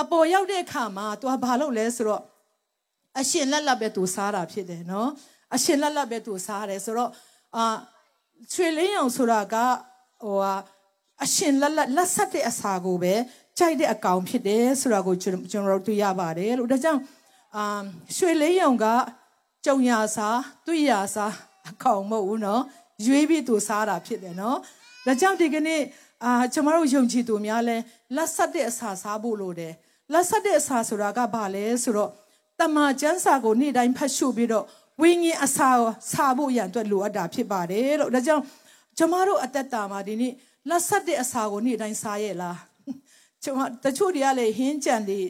[0.00, 2.22] အပေါ်ရောက်တဲ့အခါမှာသူကဘာလုပ်လဲဆိုတော့
[3.18, 5.08] အရှင်လက်လက်ပဲသူစားတာဖြစ်တယ်နော်
[5.54, 7.10] အရှင်လက်လက်ပဲသူစားတယ်ဆိုတော့
[7.56, 7.64] အာ
[8.52, 9.56] ချွေလင်းအောင်ဆိုတာက
[10.22, 10.54] ဟိုဟာ
[11.24, 13.14] အရှင်လက်လက်လက်ဆက်တဲ့အစာကိုပဲ
[13.58, 17.00] ကြိုက်တဲ့အကောင်ဖြစ်တယ်ဆိုတာကိုကျွန်တော်တို့တွေ့ရပါတယ်လို့ဒါကြောင့်
[17.56, 17.64] အာ
[18.16, 18.84] ရွှေလေးယုံက
[19.66, 20.28] ကြုံရစာ
[20.66, 21.26] တွေ့ရစာ
[21.70, 22.62] အကောင်မဟုတ်ဘူးနော်
[23.06, 24.58] ရွေးပြီးသူစားတာဖြစ်တယ်နော်
[25.06, 25.80] ဒါကြောင့်ဒီကနေ့
[26.24, 27.76] အာကျွန်တော်တို့ယုံကြည်သူများလဲ
[28.16, 29.72] လက်ဆက်တဲ့အစာစားဖို့လိုတယ်
[30.12, 32.10] လက်ဆက်တဲ့အစာဆိုတာကဘာလဲဆိုတော့
[32.60, 34.64] တမန်ကျမ်းစာကိုနေ့တိုင်းဖတ်ရှုပြီးတော့
[35.00, 35.70] ဝိညာဉ်အစာ
[36.12, 38.42] စားဖို့ရန်အတွက်လိုအပ်တာဖြစ်ပါတယ်လို့ဒါကြောင့်
[38.98, 40.32] ကျွန်တော်တို့အသက်တာမှာဒီနေ့
[40.68, 42.58] လက်ဆက်တဲ့အစာကိုနေ့တိုင်းစားရဲ့လား
[43.44, 45.20] ကျွန်တော်တချို့တွေကလည်းဟင်းကြံတွေ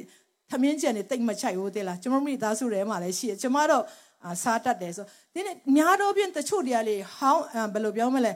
[0.50, 3.84] သမင်းကြံတွေတိတ်မချိုက်ဘူးတဲ့လားကျွန်တော်မိသားစုထဲမှာလည်းရှိတယ်ကျွန်မတို့
[4.42, 7.42] စားတတ်တယ်ဆိုဒီနေ့များတော့ပြင်တချို့တွေကလေဟောင်း
[7.74, 8.32] ဘယ်လိုပြောမလဲ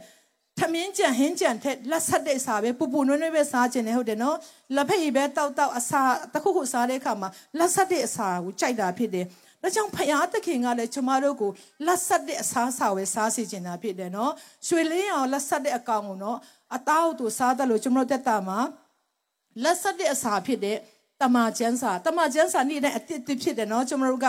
[0.60, 4.36] သမင်းကြံဟင်းကြံထက်လက်ဆက်တဲ့စားပဲပူပူနွေ့နွေ့ပဲစားခြင်းနဲ့ဟုတ်တယ်နော်
[4.76, 6.02] လက်ဖက်ရည်ပဲတောက်တောက်အစာ
[6.34, 7.28] တခုခုစားတဲ့အခါမှာ
[7.58, 9.26] လက်ဆက်တဲ့အစာကိုကြိုက်တာဖြစ်တယ်
[9.64, 11.50] ဒါကြောင့်ဖယားသခင်ကလည်းကျမတို့ကို
[11.86, 14.32] လက်ဆက်တဲ့အစားအစာပဲစားစီခြင်းတာဖြစ်တယ်နော်
[14.66, 16.38] ရွှေလင်းအောင်လက်ဆက်တဲ့အကောင်ကိုနော်
[16.76, 18.58] အသားတို့စားတယ်လို့ကျမတို့တက်တာမှာ
[19.62, 20.76] လက်ဆက်တဲ့အစာဖြစ်တဲ့
[21.20, 24.26] တမချန်းစာတမချန်းစာနေ့တိုင်းအတစ်တစ်ဖြစ်တယ်နော်ကျမတို့က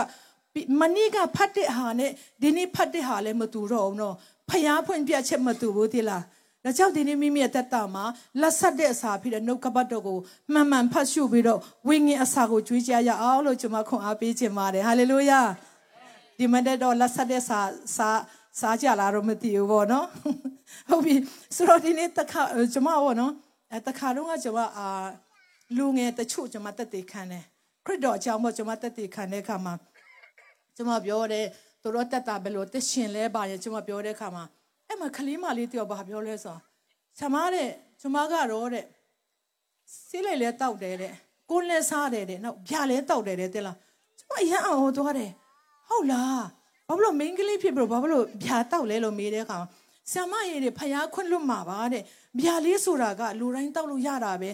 [0.80, 2.10] မနေ့ကဖတ်တဲ့ဟာနဲ့
[2.42, 4.14] ဒီနေ့ဖတ်တဲ့ဟာလည်းမတူတော့ဘူးနော်
[4.50, 6.22] ဖျားဖွင့်ပြချက်မတူဘူးတိလား
[6.66, 8.04] ဒါကြောင့်ဒီနေ့မိမိရဲ့တက်တာမှာ
[8.40, 10.18] လက်ဆက်တဲ့အစာဖြစ်တဲ့နှုတ်ကပတ်တော်ကို
[10.52, 15.40] မှန်မှန်ဖတ်ရှုပြီးတော့ဝိညာဉ်အစာကိုကြွေးကြရအောင်လို့ကျွန်မခွန်အားပေးခြင်းပါတယ်ဟာလေလုယာ
[16.38, 17.60] ဒီမတဲ့တော့လက်ဆက်တဲ့စာ
[17.96, 18.08] စာ
[18.60, 20.06] စားကြလာတော့မသိဘူးပေါ့နော်
[20.88, 21.14] ဟုတ်ပြီ
[21.56, 22.42] ဆိုတော့ဒီနေ့တခါ
[22.72, 23.32] ကျွန်မပေါ့နော်
[23.72, 24.88] အဲတခါတော့ကကျွန်မအာ
[25.76, 27.44] လူငယ်တချို့ကျွန်မတက်တည်ခံတယ်
[27.86, 29.74] ခရစ်တော်အကြောင်းပေါ့ကျွန်မတက်တည်ခံတဲ့အခါမှာ
[30.76, 31.46] ကျွန်မပြောတယ်
[31.82, 34.44] သူတို့တက်တာဘယ်လိုတက်ရှင်လဲပါရင်ကျွန်မပြောတဲ့အခါမှာ
[34.87, 36.57] အဲ့မှာကလေးမလေးတယောက်ဘာပြောလဲဆို
[37.19, 37.69] ဆမတဲ့
[38.01, 38.85] ကျွန်မကတော့တဲ့
[40.07, 41.13] စီးလေလဲတောက်တယ်တဲ့
[41.49, 43.77] ကိုလဲစားတယ်တဲ့နောက်ဗျာလဲတောက်တယ်တဲ့တဲ့လား
[44.19, 45.31] ကျွန်မအရန်အောင်သွားတယ်
[45.89, 46.43] ဟုတ်လား
[46.87, 49.57] ဘာလို့မိန်းကလေးဖြစ်ပြီးတော့ဘာလို့ဗျာတောက်လဲလို့မေးတဲ့အခါ
[50.11, 52.03] ဆမရဲ့တဲ့ဖျားခွင့်လွတ်မှာပါတဲ့
[52.41, 54.49] ဗျာလေးဆိုတာကလူတိုင်းတောက်လို့ရတာပဲ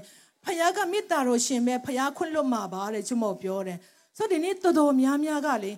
[0.46, 3.78] ဖျားကမေတ္တာတော်ရှင်ပဲဖျားခွင့်လွတ်မှာပါတဲ့ကျွန်မပြောတယ်
[4.18, 5.72] ဆိုတော့ဒီနေ့တော်တော်များများကလေ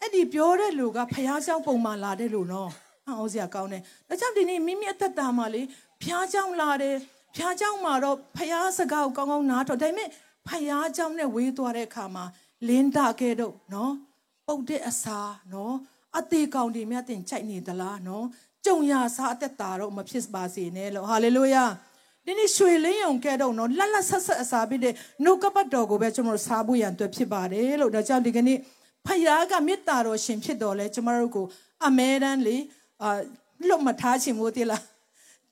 [0.00, 2.70] အဲ့ဒီပြောတဲ့လူကဖျားเจ้าပုံမှန်လာတဲ့လူနော်
[3.07, 5.61] အံ့ဩစရာကောင်းတယ်။ဒါကြောင့်ဒီနေ့မိမိအသက်တာမှာလေ
[6.01, 6.95] ဖျားကြောင်လာတယ်
[7.35, 10.09] ဖျားကြောင်မှာတော့ဖျားစကားကိုကောင်းကောင်းနားထောင်ဒါပေမဲ့
[10.47, 12.25] ဖျားကြောင်နဲ့ဝေးသွားတဲ့အခါမှာ
[12.67, 13.93] လင်းတာကဲတော့နော်
[14.47, 15.19] ပုတ်တဲ့အစာ
[15.53, 15.75] နော်
[16.17, 18.25] အသေးကောင်တွေမြတ်တင်ချိုက်နေသလားနော်
[18.65, 21.65] ကြုံရစားအသက်တာတော့မဖြစ်ပါစေနဲ့လို့ဟာလေလုယာ
[22.25, 28.57] ဒီနေ့ရွှေလင်းယုံကဲတော့နော်လက်လက်ဆက်ဆက်အစာပြီးတဲ့နှုတ်ကပတ်တော်ကိုပဲကျွန်တော်စားဖို့ရန်အတွက်ဖြစ်ပါတယ်လို့ဒါကြောင့်ဒီကနေ့
[29.05, 31.45] ဖခင်ကမေတ္တာတော်ရှင်ဖြစ်တော်လဲကျွန်တော်တို့ကို
[31.85, 32.61] အမဲတမ်းလေး
[33.03, 33.09] အာ
[33.67, 34.83] လွတ်မထားချင်ဘူးတိလား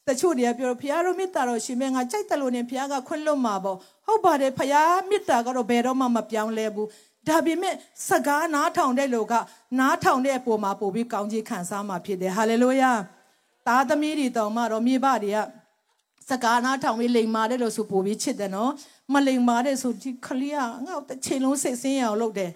[0.07, 6.87] တချို့တွေကပြောဖယားတို့မေတ္တာတော်ရှင်မဲငါကြိုက်တယ်လို့နေဖယားကခွင့်လွတ်မှာပေါ့ဟုတ်ပါတယ်ဖယားမေတ္တာကတော့ဘယ်တော့မှမပြောင်းလဲဘူး
[7.27, 7.75] ဒါပေမဲ့
[8.09, 9.33] စကားနားထောင်တဲ့လူက
[9.79, 12.91] နားထောင်တဲ့အပေါ်မှာပို့ပြီးကောင်းကြီးခံစားမှာဖြစ်တယ်ဟာလေလုယာ
[13.67, 15.37] သားသမီးတွေတောင်မှတော့မြေပတွေက
[16.29, 18.71] စကားနားထောင်ပြီးလိမ်မာတဲ့လို့ဆိုပို့ပြီးချစ်တယ်နော်
[19.13, 22.51] မလိမ်မာတဲ့ဆိုဒီခလီးကငါ့တစ်ချိန်လုံးစိတ်ဆင်းရအောင်လုပ်တယ်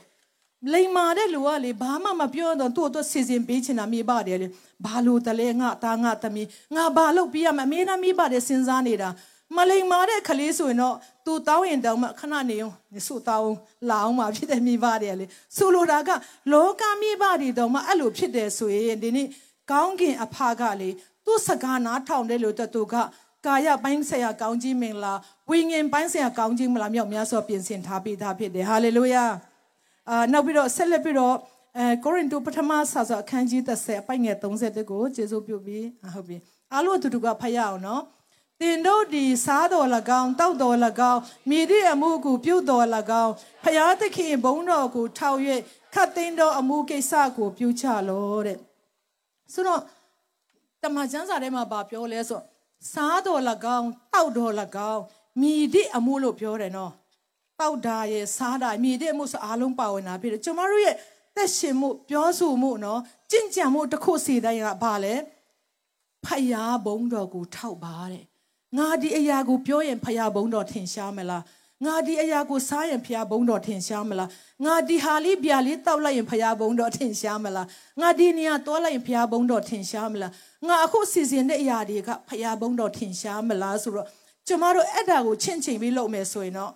[0.74, 4.48] လိမ်မာတဲ့လူကလေဘာမှမပြောတော့သူ့အတွက်စီစဉ်ပေးချင်တာမိပါတယ်လေ
[4.86, 9.10] ဘာလို့တလဲငါသားငါသမီးငါဘာလို့ပြရမအမေသားမိပါတယ်စဉ်းစားနေတာ
[9.56, 12.76] မလိမ်မာတဲ့ကလေးဆိုရင်တော့သူတောင်းရင်တောင်းမှခဏနေအောင်
[13.08, 13.54] စုတောင်း
[13.90, 15.26] လာအောင်မှဖြစ်တယ်မိပါတယ်လေ
[15.58, 16.10] ဆိုလိုတာက
[16.52, 19.28] လောကမိပါတယ်တော့မှအဲ့လိုဖြစ်တယ်ဆိုရင်ဒီနေ့
[19.72, 20.90] ကောင်းကင်အဖကလေ
[21.26, 22.96] သူ့စကားနားထောင်တယ်လို့တူက
[23.46, 25.14] ကာယပိုင်းဆရာကောင်းကြီးမင်္ဂလာ
[25.50, 29.24] ဝိညာဉ်ပိုင်းဆရာကောင်းကြီးမင်္ဂလာမြောက်များစွာပြင်ဆင်ထားပေးသားဖြစ်တယ်ဟာလေလုယာ
[30.10, 31.36] အာနောက်ပြီးတော့ဆက်လက်ပြီးတော့
[31.78, 36.38] အဲကိုရိန္သုပထမစာစာအခန်းကြီး30အပိုင်ငယ်30ကိုကျေးဇူးပြုပြီးဟုတ်ပြီ
[36.74, 38.04] အားလုံးအတူတူကဖတ်ရအောင်နော်
[38.62, 39.88] တင်တို့ဒီစားတော်၎
[40.20, 40.78] င်းတောက်တော်၎
[41.12, 42.86] င်းမိသည့်အမှုကိုပြုတော်၎
[43.24, 45.40] င်းဖျားသခင်ဘုန်းတော်ကိုထောက်၍
[45.94, 48.58] ခတ်သိမ်းသောအမှုကိစ္စကိုပြုချလို့တဲ့
[49.54, 49.82] ဆိုတော့
[50.84, 52.42] တမန်ကျမ်းစာထဲမှာဗာပြောလဲဆို
[52.92, 53.42] စားတော်၎
[53.78, 54.54] င်းတောက်တော်၎
[54.92, 55.02] င်း
[55.42, 56.92] မိသည့်အမှုလို့ပြောတယ်နော်
[57.60, 60.96] တောက်တာရဲ့စားတာမြည်တဲ့မှုဆိုအားလုံးပါဝင်တာဖြစ်တယ်ကျွန်တော်တို့ရဲ့
[61.36, 63.00] သက်ရှင်မှုပြောဆိုမှုနော်
[63.32, 65.14] ကြင်ကြံမှုတစ်ခုစီတိုင်းကဘာလဲ
[66.26, 68.24] ဖယားဘုံတော်ကိုထောက်ပါတဲ့
[68.78, 71.44] ငါဒီအရာကိုပြောရင်ဖယားဘုံတော်ထင်ရှားမလား
[71.86, 74.30] ငါဒီအရာကိုစားရင်ဖယားဘုံတော်ထင်ရှားမလား
[74.66, 77.68] ငါဒီဟာလေးပြာလေးတောက်လိုက်ရင်ဖယားဘုံတော်ထင်ရှားမလား
[78.02, 80.32] ငါဒီနေရာတောလိုက်ရင်ဖယားဘုံတော်ထင်ရှားမလား
[80.68, 84.08] ငါအခုစီစဉ်တဲ့အရာတွေကဖယားဘုံတော်ထင်ရှားမလားဆိုတော့
[84.48, 86.72] ကျမတို့အဲ့ဒါကိုချင့်ချိန်ပြီးလုပ်မယ်ဆိုရင်တော့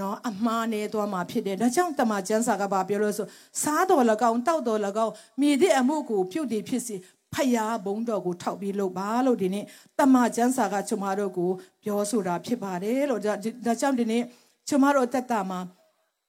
[0.00, 3.26] နော်အမှားနေသွားမှာဖြစ်တယ်ဒါကြောင့်တမန်ကျမ်းစာကဘာပြောလို့ဆို
[3.62, 6.96] စားတော်၎င်းတောက်တော်၎င်းမိတဲ့အမှုကိုပြုတ်တည်ဖြစ်စီ
[7.34, 9.64] ဖယားဘုံတော်ကိုထောက်ပြီးလုပ်ပါလို့ဒီနေ့
[9.98, 11.50] တမန်ကျမ်းစာကကျွန်မတို့ကို
[11.84, 13.32] ပြောဆိုတာဖြစ်ပါတယ်လို့ဒါ
[13.80, 14.22] ကြောင့်ဒီနေ့
[14.68, 15.60] ကျွန်မတို့အသက်တာမှာ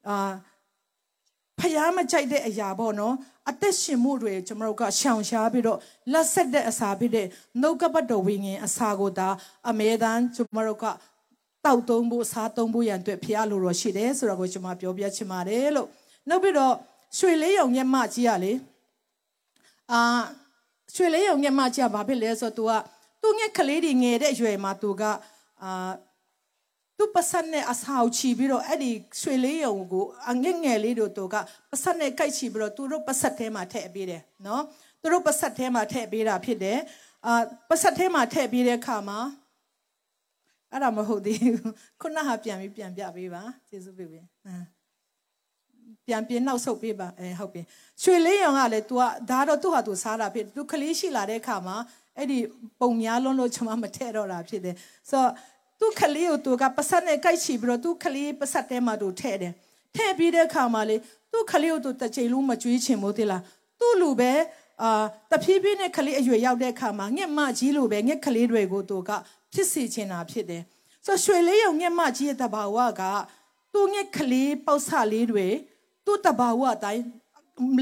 [0.10, 0.32] အာ
[1.60, 3.16] ဖယားမကြိုက်တဲ့အရာပေါ့နော်
[3.50, 5.80] အသက်ရှင်မှုတွေကျွန်တော်တို့ကရှောင်ရှားပြီးတော့
[6.12, 7.28] လက်ဆက်တဲ့အစာဖြစ်တဲ့
[7.62, 9.30] နှုတ်ကပတ်တော်ဝိညာဉ်အစာကိုဒါ
[9.70, 10.86] အမေတန်းကျွန်တော်တို့က
[11.66, 15.88] တောက်သုံးဖို့စားသုံးဖို့ရန်အတွက်ဖရားလိုတော့ရှိတယ်ဆိုတော့ကိုကျွန်မပြောပြချင်ပါတယ်လို့
[16.30, 16.74] နောက်ပြီးတော့
[17.18, 18.54] ရွှေလေးရောင်မျက်မှကြီးရလေ
[19.92, 20.02] အာ
[20.96, 22.82] ရွှေလေးရုံငှက်မကြီးကဘာဖြစ်လဲဆိုတော့
[23.22, 25.02] तू ကသူ့ငှက်ကလေးတွေငယ်တဲ့အရွယ်မှာ तू က
[25.64, 25.92] အာ
[26.98, 28.92] သူပစတ်နဲ့အဆောက်ချီပြီးတော့အဲ့ဒီ
[29.22, 31.36] ရွှေလေးရုံကိုအငက်ငယ်လေးတို့တို့က
[31.72, 34.64] ပစတ်နဲ့ကိုက်ချီပြီးတော့သူတို့ပစတ်ထဲမှာထည့်ပေးတယ်နော်
[35.02, 36.80] သူတို့ပစတ်ထဲမှာထည့်ပေးတာဖြစ်တယ်
[37.26, 39.20] အာပစတ်ထဲမှာထည့်ပေးတဲ့အခါမှာ
[40.73, 44.21] အဲ့ဒါမဟုတ်သေးဘူးခုနကပြန်ပြီးပြန်ပြပေးပါကျေးဇူးပေးပြီ
[46.07, 47.61] ပြန်ပြနောက်ဆုတ်ပေးပါအဲဟုတ်ပြီ
[48.03, 51.77] ရွှေလေးရောင်ကလည်း तू ကဒါတော့သူ့ဟာသူစားတာဖြစ် तू ကလေးရှိလာတဲ့အခါမှာ
[52.17, 52.39] အဲ့ဒီ
[52.81, 54.77] ပုံများလုံးလို့ကျွန်မမထည့်တော့တာဖြစ်တယ်
[55.11, 55.31] ဆိုတော့
[55.81, 59.53] သူ့ကလေးကို तू ကပတ်စက်နဲ့ကိုက်ချီပြီးတော့သူ့ကလေးပတ်စက်ထဲမှာ तू ထည့်တယ်
[59.97, 60.97] ထည့်ပြီးတဲ့အခါမှာလေ
[61.33, 63.43] သူ့ကလေးကို तू တစ်ချိန်လုံးမကြွေးချင်ဘူးတိလား
[63.81, 64.33] သူ့လူပဲ
[64.83, 69.11] အာတဖြည်းဖြည်းနဲ့ကလေးအရွယ်ရောက်တဲ့အခါမှာငှက်မကြီးလိုပဲငှက်ကလေးတွေကို तू က
[69.54, 70.64] ဖြစ်စေချင်တာဖြစ်တယ်
[71.06, 73.04] ဆိုရွှေလေးရုံငှက်မကြီးရဲ့တဘာဝက
[73.74, 75.48] သူ့ငှက်ကလေးပေါက်ဆလေးတွေ
[76.06, 77.04] သူ့တဘာဝအတိုင်း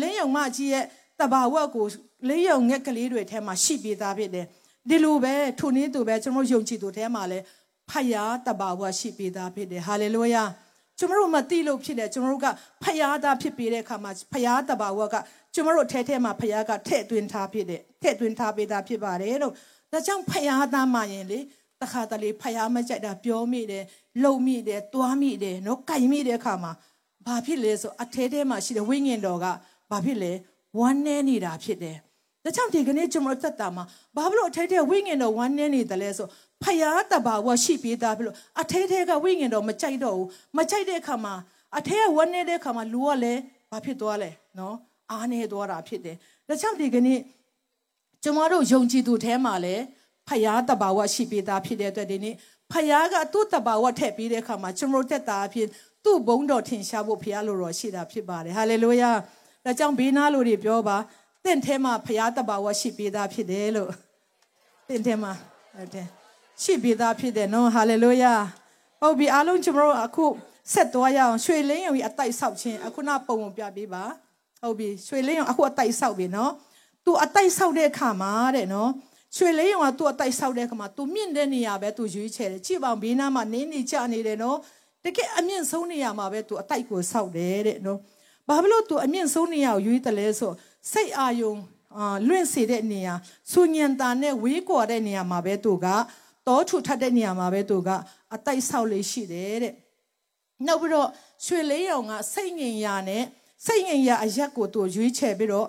[0.02, 0.86] လင်းယုံမကြီးရဲ့
[1.20, 1.86] တဘာဝကို
[2.28, 4.46] လင်းယုံငှက်ကလေးတွေထဲမှာရှိပေးသားဖြစ်တယ်
[4.90, 7.40] ဒီလိုပဲထိုနည်းသူပဲကျွန်တော်ယုံကြည်သူထဲမှာလဲ
[7.90, 10.44] ဖယားတဘာဝရှိပေးသားဖြစ်တယ်ဟာလေလုယာ
[11.00, 12.48] ကျွန်တော်တို့မသိလို့ဖြစ်တယ်ကျွန်တော်တို့က
[12.84, 15.16] ဖယားသားဖြစ်ပေးတဲ့အခါမှာဖယားတဘာဝက
[15.54, 19.54] ကျွန်တော်တို့ထဲထဲမှာဖယားကထဲ့သွင်းထားဖြစ်တယ်ထဲ့သွင်းထားပေးသားဖြစ်ပါတယ်လို့
[19.91, 21.39] ဒါကြောင့်ဖယားသားမှရင်လေ
[21.82, 23.84] တခါတလေဖယားမကြိုက်တာပြောမိတယ်
[24.23, 26.71] လုံမိတယ်တွားမိတယ်နော်ကြိုင်မိတဲ့အခါမှာ
[27.26, 29.45] ဘာဖြစ်လဲဆိုအထဲထဲမှာရှိတဲ့ဝိညာဉ်တော်က
[29.91, 30.32] ဘာဖြစ်လဲ
[30.80, 31.97] ဝမ်းနည်းနေတာဖြစ်တယ်
[32.43, 33.84] ဒါကြောင့်ဒီကနေ့ကျွန်တော်သက်တာမှာ
[34.15, 36.28] ဘာဖြစ်လို့အထဲထဲဝိညာဉ်တော်ဝမ်းနည်းနေတယ်လဲဆို
[36.63, 41.34] ဖယားတဘာဝရှိပေးသားပြီလို့အထဲထဲကဝိညာဉ်တော်မကြိုက်တော့ဘူးမကြိုက်တဲ့အခါမှာ
[41.78, 44.76] အထဲကဝမ်းနည်းတဲ့အခါမှာလူကလည်းဘာဖြစ်သွားလဲနော်
[45.12, 46.15] အားနေသွားတာဖြစ်တယ်
[46.47, 47.19] ဒါကြောင့်ဒီကနေ့
[48.24, 49.84] ကျွန်တော်တို့ယုံကြည်သူထဲမှာလည်း
[50.28, 52.36] ဖယားတဘာဝရှိပေးသားဖြစ်တဲ့အတွက်ဒီနေ့
[52.72, 55.68] ဖယားကသူ့တဘာဝထည့်ပေးတဲ့အခါမှာကျွန်တော်တို့တက်တာအဖြစ်
[56.04, 59.12] သူ့ဘုံတော်ထင်ရှားဖို့ဖယားလိုတော်ရှိတာဖြစ်ပါတယ်ဟာလေလုယာ
[59.66, 60.98] ဒါကြောင့်ဘေးနားလူတွေပြောပါ
[61.44, 63.92] တင့်ထဲမှာဖယားတဘာဝရှိပေးသားဖြစ်တယ်လို့
[64.88, 65.32] တင့်ထဲမှာ
[65.76, 66.08] ဟုတ်တယ်
[66.64, 68.34] ရှိပေးသားဖြစ်တယ်နော်ဟာလေလုယာ
[69.02, 70.26] ဟုတ်ပြီအားလုံးကျွန်တော်တို့အခု
[70.74, 74.04] ဆက်သွားရအောင်ရွှေလင်းရုံကြီးအတိုက်ဆောက်ခြင်းအခုနပုံပုံပြပေးပါ
[74.62, 76.52] ဟုတ်ပြီရွှေလင်းရုံအခုအတိုက်ဆောက်ပြီနော်
[77.08, 78.91] သူအတိုက်ဆောက်တဲ့အခါမှာတဲ့နော်
[79.36, 84.58] ရွှေလေးရုံကသူ့အတိုက်ဆောက်တဲ့အခါမှာသူမြင့်တဲ့နေရာပဲသူရွေးချယ်တယ်ကြည့်ပါဘေးနားမှာနင်းနေကြနေတယ်နော်
[85.04, 88.00] တကယ်အမြင့်ဆုံးနေရာမှာပဲသူအတိုက်ကိုဆောက်တယ်တဲ့နော်
[88.48, 90.52] ဘာဖြစ်လို့သူအမြင့်ဆုံးနေရာကိုရွေးတယ်လဲဆို
[90.91, 91.54] စိတ်အာယုံ
[91.98, 93.13] အာလွင့်စေတဲ့နေရာ
[93.52, 95.88] ဆူညံတာနဲ့ဝေးကွာတဲ့နေရာမှာပဲသူက
[96.48, 97.89] တောထူထပ်တဲ့နေရာမှာပဲသူက
[98.34, 99.74] အတိုက်ဆောက်လေးရှိတယ်တဲ့
[100.65, 101.10] နောက်ပြီးတော့
[101.46, 103.24] ရွှေလေးရောင်ကစိတ်ငြိမ်ရာနဲ့
[103.65, 105.67] စိတ်ငြိမ်ရာအရက်ကိုသူရွေးချယ်ပြီးတော့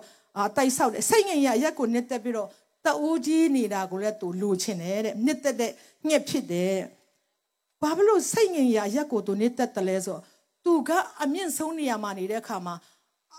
[0.49, 2.49] အတိုက်ဆောက်တယ်စိတ်ငြိမ်ရာအရက်ကိုနှစ်သက်ပြီးတော့
[2.87, 5.73] တူးကြီးနေတာကိုလည်းသူလိုချင်တယ်တဲ့နှစ်သက်တဲ့
[6.09, 6.77] ညက်ဖြစ်တယ်
[7.83, 10.19] ဘာဖြစ်လို့စိတ်ငြိမ်ရာရက်ကိုသူနှစ်သက်တယ်လဲဆို
[10.65, 10.91] သူက
[11.23, 12.75] အမြင့်ဆုံးနေရာမှာနေတဲ့အခါမှာ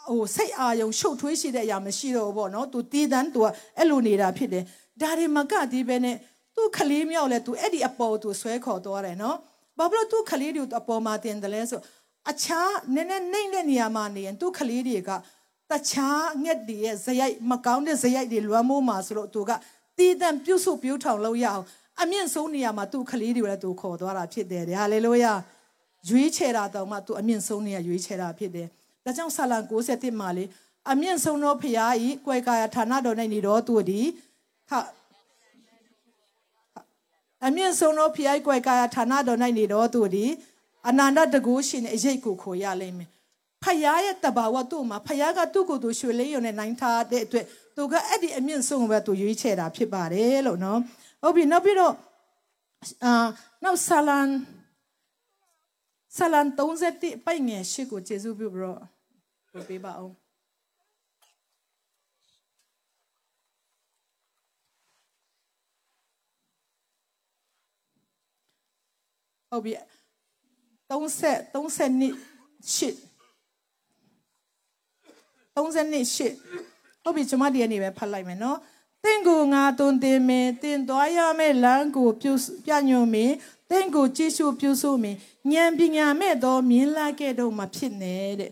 [0.10, 3.46] ဟိုစိတ်အာယုံရှုပ်ထွေးရှိတဲ့အရာမရှိတော့ဘူးပေါ့နော်သူတည်တန်းသူက
[3.78, 4.64] အဲ့လိုနေတာဖြစ်တယ်
[5.02, 6.16] ဒါတွေမကသေးပဲနဲ့
[6.56, 9.38] သူ့ခလေးမြောက်လဲသူအဲ့ဒီအပေါ်သူဆွဲခေါ်သွားတယ်နော်
[9.78, 11.80] ဘာဖြစ်လို့သူ့ခလေးတွေအပေါ်မှာတင်တယ်လဲဆို
[12.32, 15.10] အခြားနည်းနည်းနှိမ့်တဲ့နေရာမှာနေရင်သူ့ခလေးတွေက
[15.72, 19.52] တခြားငှက်တွေရဲ့ဇယိုက်မကောင်းတဲ့ဇယိုက်တွေလွမ်းမိုးမှာဆိုတော့သူက
[19.98, 21.64] တည်တံ့ပြုစုပြုထောင်လို့ရအောင်
[22.02, 25.34] အမြင့်ဆုံးနေရာမှာသူ့ကလေးတွေလည်းသူခေါ်သွားတာဖြစ်တယ်ဟာလေလုယာ
[26.10, 28.68] ရွေးချယ်တာတောင်မှသူအမြင့်ဆုံးနေရာရွေးချယ်တာဖြစ်တယ်
[29.04, 30.46] ဒါကြောင့်ဆာလံ61မှာလေ
[30.92, 34.08] အမြင့်ဆုံးသောဖရာဤကွယ်ကာယဌာနတော်၌နေတော်သူသည်
[34.70, 34.80] ဟာ
[37.48, 40.32] အမြင့်ဆုံးသောဖရာဤကွယ်ကာယဌာနတော်၌နေတော်သူသည်
[40.88, 43.10] အနန္တတကူရှင်ရဲ့အရေးကိုခေါ်ရလိမ့်မယ်
[43.64, 47.46] ဖယားရဲ့တဘာဝသူ့မှာဖယားကသူ့ကိုယ်သူရွှေလေးရုံနဲ့နိုင်ထားတဲ့အတွက်
[47.76, 50.80] သူကအဲ့ဒီအမြင့်ဆုံးပဲသူရွေးချယ်တာဖြစ်ပါတယ်လို့နော်
[51.22, 51.94] ဟုတ်ပြီနောက်ပြီးတော့
[53.04, 53.14] အာ
[53.64, 54.30] နောက်ဆာလန်
[56.18, 58.80] ဆာလန်31ပိုင်ငယ်ရှိကိုကျေးဇူးပြုပြီးတော့
[59.52, 60.14] ပြပေးပါအောင်
[69.50, 69.74] ဟုတ်ပြီ
[70.90, 72.16] 30 30နှစ်
[72.76, 73.09] ရှစ်
[75.60, 78.58] 38ဟုတ်ပြီကျွန်မဒီနေ့ပဲဖတ်လိုက်မယ်နော်
[79.04, 82.34] တင့်ကိုငါသွန်သင်မင်းတင်သွားရမယ့်လမ်းကိုပြု
[82.66, 83.36] ပြညွှန်မင်း
[83.72, 85.18] တင့်ကိုကြည့်ရှုပြုစုမင်း
[85.52, 88.52] ဉာဏ်ပညာမဲ့သောမြင်လာခဲ့တော့မှဖြစ်နေတဲ့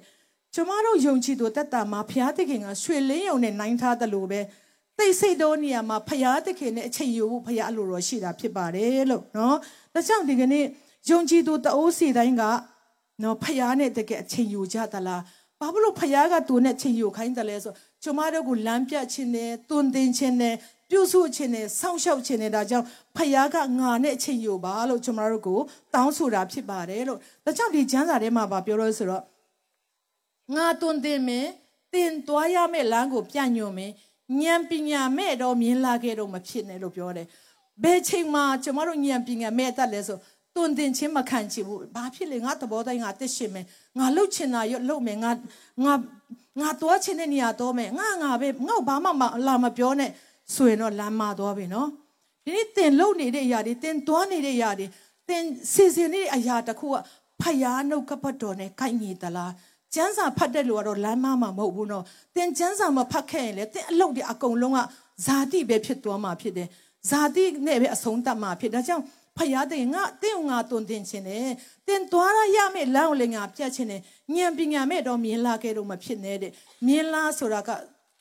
[0.54, 4.42] ကျွန်မတို့ယုံကြည်သူတက်တာမှာဘုရားသခင်ကရွှေလင်းယုံနဲ့နိုင်ထားတယ်လို့ပဲ
[4.98, 9.58] သိစိတ်တော်နေရာမှာဘုရားသခင်နဲ့အချိန်ယူဖို့ဘုရားအလိုတော်ရှိတာဖြစ်ပါတယ်လို့နော်
[9.94, 10.66] ဒါကြောင့်ဒီကနေ့
[11.10, 12.44] ယုံကြည်သူတအိုးစီတိုင်းက
[13.24, 15.22] နော်ဘုရားနဲ့တကယ်အချိန်ယူကြသလား
[15.62, 20.56] ဘာဖြစ်လို့ဖခင်ကသူနဲ့ချင်းယူခိုင်းတယ်လဲဆိုကျမတို့ကိုလမ်းပြခြင်းနဲ့တွင်တင်ခြင်းနဲ့
[20.90, 25.60] ပြုစုခြင်းနဲ့စောင့်ရှောက်ခြင်းနဲ့ဒါကြောင့်ဖခင်ကငါနဲ့အချင်းယူပါလို့ကျမတို့ကို
[25.94, 29.24] တောင်းဆိုတာဖြစ်ပါတယ်လို့ဒါကြောင့်ဒီကျမ်းစာထဲမှာပြောလို့ဆိုတော့
[30.56, 31.48] ငါတွင်တင်မယ်
[31.94, 33.92] တင်သွားရမယ့်လမ်းကိုပြညွှန်မယ်
[34.42, 37.28] ဉာဏ်ပညာမဲ့တော့မြင်လာခဲ့တော့မဖြစ်နဲ့လို့ပြောတယ်
[37.84, 40.18] ဘယ်ချိန်မှာကျမတို့ဉာဏ်ပညာမဲ့တတ်လဲဆို
[40.58, 43.66] တွင်တင်ချင်းမခံချင်ဘူးဘာဖြစ်လဲငါသဘောတိုင်းငါတက်ရှင်မယ်
[44.00, 45.32] ငါလှုပ်ချင်တာရလှုပ်မယ်ငါ
[45.84, 45.94] ငါ
[46.62, 50.12] ငါသွားချင်တဲ့နေရာတော့မယ်ငါငါပဲငါ့ဘာမှမလာမပြောနဲ့
[50.56, 51.90] ဆိုရင်တော့လမ်းမသွားပြီနော်
[52.44, 54.88] ဒီနေ့တင်လှုပ်နေတဲ့အရာတွေတင်သွားနေတဲ့အရာတွေ
[55.30, 55.44] တင်
[55.74, 56.96] စီစဉ်နေတဲ့အရာတခုက
[57.42, 59.54] ဖယားနှုတ်ကပတ်တော်နဲ့ကိုက်ညီသလား
[59.94, 62.04] ကျန်းစာဖတ်တဲ့လူကတော့လမ်းမမှာမဟုတ်ဘူးနော်
[62.36, 64.80] တင်ကျန်းစာမဖတ်ခဲ့ရင်လေတင်အလုပ်တွေအကုန်လုံးက
[65.26, 66.68] ဇာတိပဲဖြစ်သွားမှာဖြစ်တယ်
[67.10, 69.04] ဇာတိနဲ့ပဲအဆုံးသတ်မှာဖြစ်ဒါကြောင့်
[69.38, 71.48] ဖယားတဲ့ငါတင်းငါတွန်တင်ခြင်းနဲ့
[71.88, 74.02] တင်သွားရရမယ့်လမ်းကိုလည်းငါပြတ်ခြင်းနဲ့
[74.36, 76.52] ဉာဏ်ပညာမဲ့တော့မြင်လာခဲ့တော့မဖြစ်နေတဲ့
[76.88, 77.70] မြင်လာဆိုတာက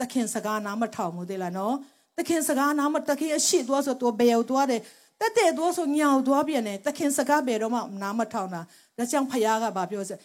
[0.01, 1.75] သခင်စကားနားမထောင်ဘူးသေးလားနော်
[2.19, 4.81] သခင်စကားနားမသခင်အရှိသွားဆိုတော့ဘယ်ရောက်သွားတယ်
[5.21, 8.61] တက်တဲ့သွားဆိုညောင်သွားပြန်တယ်သခင်စကားဘယ်တော့မှနားမထောင်တာ
[8.97, 10.17] ဒါကြောင့်ဖယားကဗာပြောစဉာ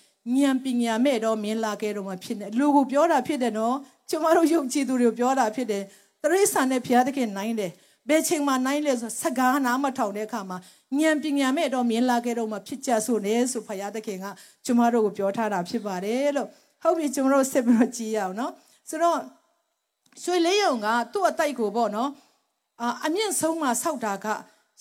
[0.50, 3.76] ဏ်ပညာမဲ့တော့မြင်လာခဲ့တော့မှဖြစ်နေလူကိုပြောတာဖြစ်တယ်နော်
[4.10, 5.84] ကျမတို့ယုံကြည်သူတွေကိုပြောတာဖြစ်တယ်
[6.24, 7.72] တရိษံနဲ့ဘုရားသခင်နိုင်တယ်
[8.10, 10.58] ဘယ်ချိန်မှနိုင်လဲဆိုစကားနားမထောင်တဲ့အခါမှာ
[11.00, 14.26] ဉာဏ်ပညာမဲ့တော့မြင်လာခဲ့တော့မှဖြစ်ကြဆိုနေဆိုဘုရားသခင်က
[14.66, 16.48] ကျမတို့ကိုပြောထားတာဖြစ်ပါတယ်လို့
[16.82, 18.52] ဟုတ်ပြီကျမတို့ဆက်ပြီးတော့ကြည့်ရအောင်နော်
[18.90, 19.20] ဆိုတော့
[20.24, 22.10] ရွှေလေးယုံကသူ့အတိုက်ကိုပေါ့နော်
[22.82, 24.28] အာအမြင့်ဆုံးမှာဆောက်တာက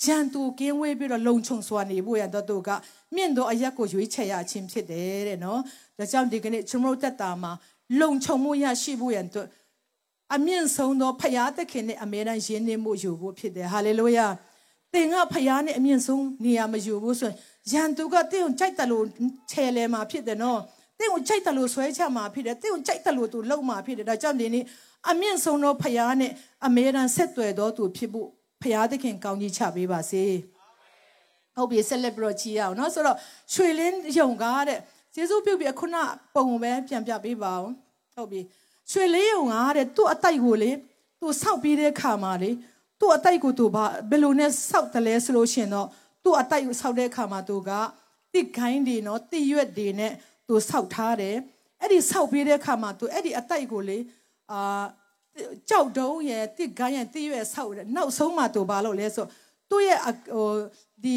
[0.05, 2.71] ရန်သူကင်းဝေးပြီးတော့လုံခြုံစွာနေဖို့ရတော့သူက
[3.15, 5.61] မြင့်သောအရက်ကိုရွေးချယ်ရခြင်းဖြစ်တယ်တဲ့နော်
[5.99, 7.53] ဒါကြောင့်ဒီကနေ့ကျွန်တော်တက်တာမှာ
[8.01, 9.49] လုံခြုံမှုရရှိဖို့ရန်အတွက်
[10.35, 14.27] အမြင့်ဆုံးသောဖရာသခင်နဲ့အမြဲတမ်းရင်းနှီးမှုယူဖို့ဖြစ်တယ်ဟာလေလုယာ
[14.93, 17.37] သင်ကဖရာနဲ့အမြင့်ဆုံးနေရာမယူဘူးဆိုရင်
[17.73, 19.05] ရန်သူကသင်ကိုကြိုက်တယ်လို့
[19.51, 20.61] ခြေလဲမှာဖြစ်တယ်နော်
[20.99, 24.65] သင်ကိုကြိုက်တယ်လို့ဆွဲချမှာဖြစ်တယ်သင်ကိုကြိုက်တယ်လို့သူလုံမှာဖြစ်တယ်ဒါကြောင့်ဒီနေ့
[25.11, 26.33] အမြင့်ဆုံးသောဖရာနဲ့
[26.67, 28.29] အမြဲတမ်းဆက်သွယ်တော်သူဖြစ်ဖို့
[28.63, 30.25] ဖရာသခင်ကောင်းကြီးချပေးပါစေ
[31.57, 33.17] ဟုတ်ပြီဆက်လက်ပြီးတော့ကြီးရအောင်နော်ဆိုတော့
[33.53, 34.79] ရွှေလင်းယုံကားတဲ့
[35.17, 35.97] ယေရှုပြုတ်ပြီးခုန
[36.35, 37.73] ပုံပဲပြန်ပြပေးပါအောင်
[38.15, 38.41] ဟုတ်ပြီ
[38.91, 40.71] ရွှေလေးယုံကားတဲ့သူ့အတိုက်ကိုလေ
[41.21, 42.51] သူဆောက်ပြီးတဲ့ခါမှာလေ
[43.01, 45.89] သူ့အတိုက်ကိုသူဘာဘယ်လိုနဲ့ဆောက်တယ်လဲဆိုလို့ရှင်တော့
[46.25, 47.71] သူ့အတိုက်ကိုဆောက်တဲ့ခါမှာသူက
[48.35, 50.13] တစ်ခိုင်းတွေနော်တစ်ရွက်တွေနဲ့
[50.49, 51.37] သူဆောက်ထားတယ်
[51.81, 53.99] အဲ့ဒီဆောက်ပြီးတဲ့ခါမှာသူအဲ့ဒီအတိုက်ကိုလေ
[54.53, 54.85] အာ
[55.69, 59.27] ကြောက်တုံးရဲ့တစ်ကိုင်းရဲ့တစ်ရွက်ဆောက်တယ်နောက်ဆုံးမှသူဘာလုပ်လဲဆို
[59.71, 60.51] သူ့ရဲ့ဟို
[61.05, 61.15] ဒီ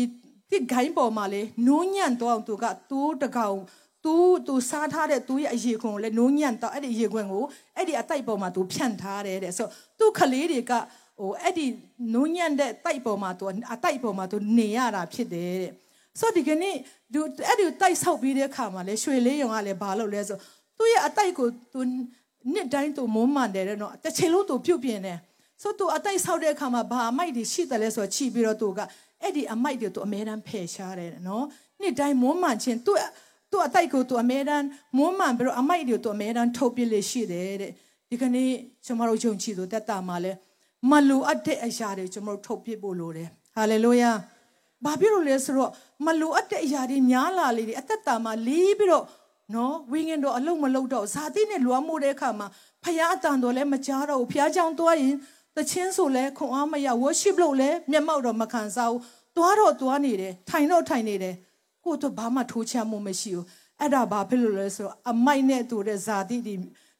[0.52, 3.58] တစ်ကိုင်းပေါ်မှာလေနုံးညံ့တော့သူကသူ့တကောင်
[4.04, 4.14] သူ
[4.48, 7.44] သူစားထားတဲ့သူရဲ့အရေခွင်ကိုလည်းနုံးညံ့တော့အဲ့ဒီအရေခွင်ကို
[7.78, 9.68] အဲ့ဒီအတိုက်ပေါ်မှာသူဖြန့်ထားတယ်တဲ့ဆို
[10.00, 10.72] သူ့ကလေးတွေက
[11.20, 11.66] ဟိုအဲ့ဒီ
[12.14, 15.74] နုံးညံ့တဲ့တိုက်ပေါ်မှာသူအတိုက်ပေါ်မှာသူနေရတာဖြစ်တယ်တဲ့
[16.20, 16.76] ဆိုဒီကနေ့
[17.14, 20.38] သူအဲ့ဒီတိုက်ဆောက်ပြီးတဲ့အခါမှာလေရွှေလေးရုံကလည်းဘာလုပ်လဲဆို
[20.78, 21.80] သူ့ရဲ့အတိုက်ကိုသူ
[22.54, 25.20] နှစ်တိုင်းသူမုန်းမှန်တယ်တဲ့နော်တစ်ချိန်လုံးသူပြုတ်ပြင်းတယ်
[25.62, 28.80] ဆိုသူအတိုက်ဆောက်တဲ့အခါမှာဘာအမိုက်တွေရှိတယ်လဲဆိုတော့ခြိပြီးတော့သူက
[29.22, 31.46] အဲ့ဒီအမိုက်တွေသူအများတန်းဖယ်ရှားတယ်နော်
[31.82, 32.92] နှစ်တိုင်းမုန်းမှန်ခြင်းသူ
[33.54, 34.66] သူအတိုက်ကိုသူအများတန်း
[34.98, 37.72] မုန်းမှန်ပြီးတော့အမိုက်တွေသူအများတန်းထုတ်ပြလေရှိတယ်တဲ့
[38.10, 38.50] ဒီကနေ့
[38.86, 40.32] ကျွန်တော်တို့ယုံကြည်သူတက်တာမှာလဲ
[40.90, 44.12] မလူအပ်တဲ့အရာတွေကျွန်တော်တို့ထုတ်ပြဖို့လိုတယ်ဟာလေလုယာ
[44.84, 45.72] ဘာဖြစ်လို့လဲဆိုတော့
[46.06, 49.06] မလူအပ်တဲ့အရာတွေများလာလေအသက်တာမှာလီးပြီးတော့
[49.56, 52.48] နော်ဝင်းငင်တော့အလုံးမလုံးတော့ဇာတိနဲ့လွားမှုတဲ့အခါမှာ
[52.84, 55.16] ဖခင်အတန်တော်လည်းမကြားတော့ဘူးဖခင်ကြောင့်သွားရင်
[55.58, 59.02] တချင်းဆိုလဲခွန်အားမရ worship လို့လဲမျက်မှောက်တော့မခံစားဘူး
[59.38, 61.36] သွားတော့သွားနေတယ်ထိုင်တော့ထိုင်နေတယ်
[61.86, 63.46] ကိုတော့ဘာမှထိုးချမှုမရှိဘူး
[63.80, 66.56] အဲ့ဒါဘာဖြစ်လို့လဲဆိုတော့အမိုက်နဲ့တူတဲ့ဇာတိတွေ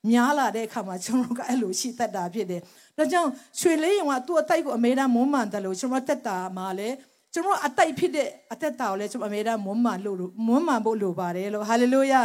[0.10, 2.62] များလာတဲ့အခါမှာကျွန်တော်ကအဲ့လိုရှိတတ်တာဖြစ်တယ်
[2.98, 6.90] ဒါကြောင့်ရွှေလေးရုံကသူ့အတိုက်ကိုအမေရိကန်မွမ်းမံတယ်လို့ကျွန်တော်တက်တာမှာလဲ
[7.34, 10.18] ကျွန်တော်အတိုက်ဖြစ်တဲ့အသက်တာကိုလည်းကျွန်တော်အမေရိကန်မွမ်းမံလို့
[10.48, 12.22] မွမ်းမံဖို့လိုပါတယ်လို့ဟာလေလုယာ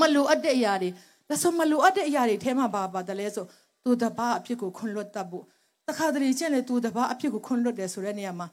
[0.00, 0.90] မလိုအပ်တဲ့အရာတွေ
[1.28, 3.44] ဒါဆိုမလိုအပ်တဲ့အရာတွေထဲမှာဘာပါတယ်လဲဆို
[3.84, 5.44] သူတပားအဖြစ်ကိုခွန်လွတ်တတ်ဖို့
[5.88, 8.46] တခါတလေကျင့်လေသူတပားအဖြစ်ကိုခွန်လွတ်တယ်ဆိုတဲ့နေရာမှာ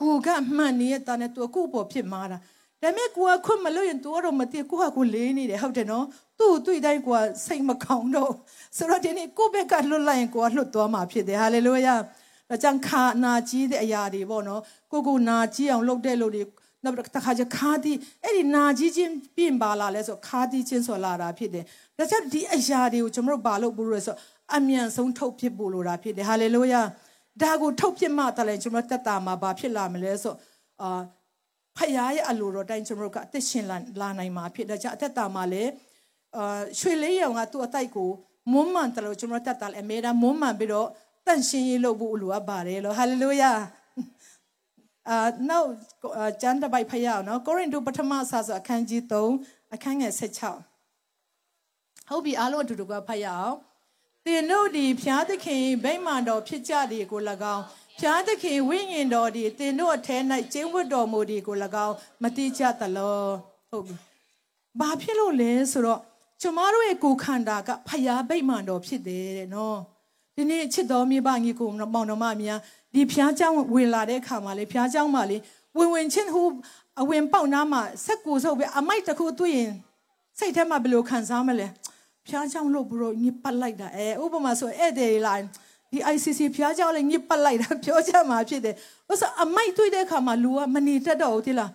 [0.00, 2.38] ကိုကမှန်နေတဲ့နဲ့သူအခုပေါ်ဖြစ်မှာတာဒါ
[2.82, 6.04] ပေမဲ့ကိုကခွန်မလို့ရင်သူတော့မသိကိုကကိုလေးနေတယ်ဟုတ်တယ်နော်
[6.38, 8.32] သူ့တွေ့တိုင်းကိုကစိတ်မကောင်းတော့
[8.76, 11.94] ဆိုတော့ဒီနေ့ကိုဘက်ကလွတ်လိုက်ရင်ကိုကလွတ်သွားမှာဖြစ်တယ်ဟာလေလုယာ
[12.48, 14.60] ဒါကြောင့်ခါနာကြီးတဲ့အရာတွေပေါ့နော်
[14.92, 16.42] ကိုကိုနာကြီးအောင်လုပ်တဲ့လူတွေ
[16.84, 21.64] နောက်တစ်ခါကျခါတီအဲ့ဒီနာကြီးချင်းပြင်ပါလာလဲဆိုခါတီချင်းဆိုလာတာဖြစ်တယ်
[21.98, 24.16] ဒါကြောင့်ဒီအရာတွေကိုကျွန်တော်တို့ဘာလို့ပို့လို့လဲဆို
[24.56, 26.80] အမြန်ဆုံးထုတ်ဖြစ်ဖို့လိုတာဖြစ်တယ်ဟာလေလုယာ
[27.42, 30.34] ဒါကိုထုတ်ဖြစ်မှတလည်းကျွန်တော်တက်တာမှာဘာဖြစ်လာမလဲဆို
[30.82, 31.00] အာ
[31.76, 35.70] ဖခင်ရဲ့အလိုတော်တိုင်းကျွန်တော်တို့ကအသက်ရှင်လာလာနိုင်မှာဖြစ်ဒါကြောင့်အသက်တာမှာလည်း
[36.36, 38.10] အာရွှေလေးရောင်ကသူ့အတိုက်ကို
[38.52, 40.88] မွမ်းမံတယ်လို့ကျွန်တော်တက်တာလည်းအမေဒါမွမ်းမံပြီးတော့
[41.26, 43.52] တန့်ရှင်းရေးလုပ်ဖို့လိုအပ်ပါတယ်လို့ဟာလေလုယာ
[45.08, 45.16] အာ
[45.48, 45.68] နောက်
[46.42, 49.00] ကျမ်းတပိုက်ဖတ်ရအောင်နော်ကိုရိန္သုပထမစာဆိုအခန်းကြီး
[49.38, 53.56] 3အခန်းငယ်16ဟုတ်ပြီအားလုံးအတူတူကဖတ်ရအောင်
[54.25, 57.21] သင်တို့ဒီဖျားသခင်ဗိမာန်တော်ဖြစ်ကြသည်ကို၎
[57.55, 57.63] င်း
[57.99, 60.17] ဖျားသခင်ဝိညာဉ်တော်ဒီသင်တို့အထဲ၌
[60.53, 63.19] ကျင်းဝတ်တော်မူသည်ကို၎င်းမတိကြသလော
[63.69, 63.95] ဟုတ်ပြီ
[64.79, 65.99] ဘာဖြစ်လို့လဲဆိုတော့
[66.41, 69.77] ကျမတို့ရဲ့ကိုယ်ခန္ဓာကဖျားဗိမာန်တော်ဖြစ်တယ်တဲ့နော်
[70.35, 72.59] ဒီနေ့ချစ်တော်မိဘညီကိုမောင်နှမများ
[72.93, 75.37] ဒီဖျားเจ้าဝင်လာတဲ့အခါမှာလေဖျားเจ้าမှာလေ
[75.77, 76.47] ဝင်ဝင်ချင်းဟို
[77.01, 79.71] အဝင်ပေါက်နားမှာဆက်ကူဆုပ်ပဲအမိုက်တစ်ခုတွေ့ရင်
[80.39, 81.67] စိတ်ထဲမှာဘယ်လိုခံစားမလဲ
[82.28, 85.34] ဖျားကြောင်လို့ဘရိုညစ်ပတ်လိုက်တာအဲဥပမာဆိုဧည့်သည်တွေလာ
[85.92, 88.74] ဒီ ICC ဖျားကြောင်လည်းညစ်ပတ်လိုက်တာပြောချင်မှာဖြစ်တယ်
[89.10, 91.70] ဥစ္စာအမိုက်တွေ့တဲ့အခါမှာလူကမနေတတ်တော့ဘူးတိလား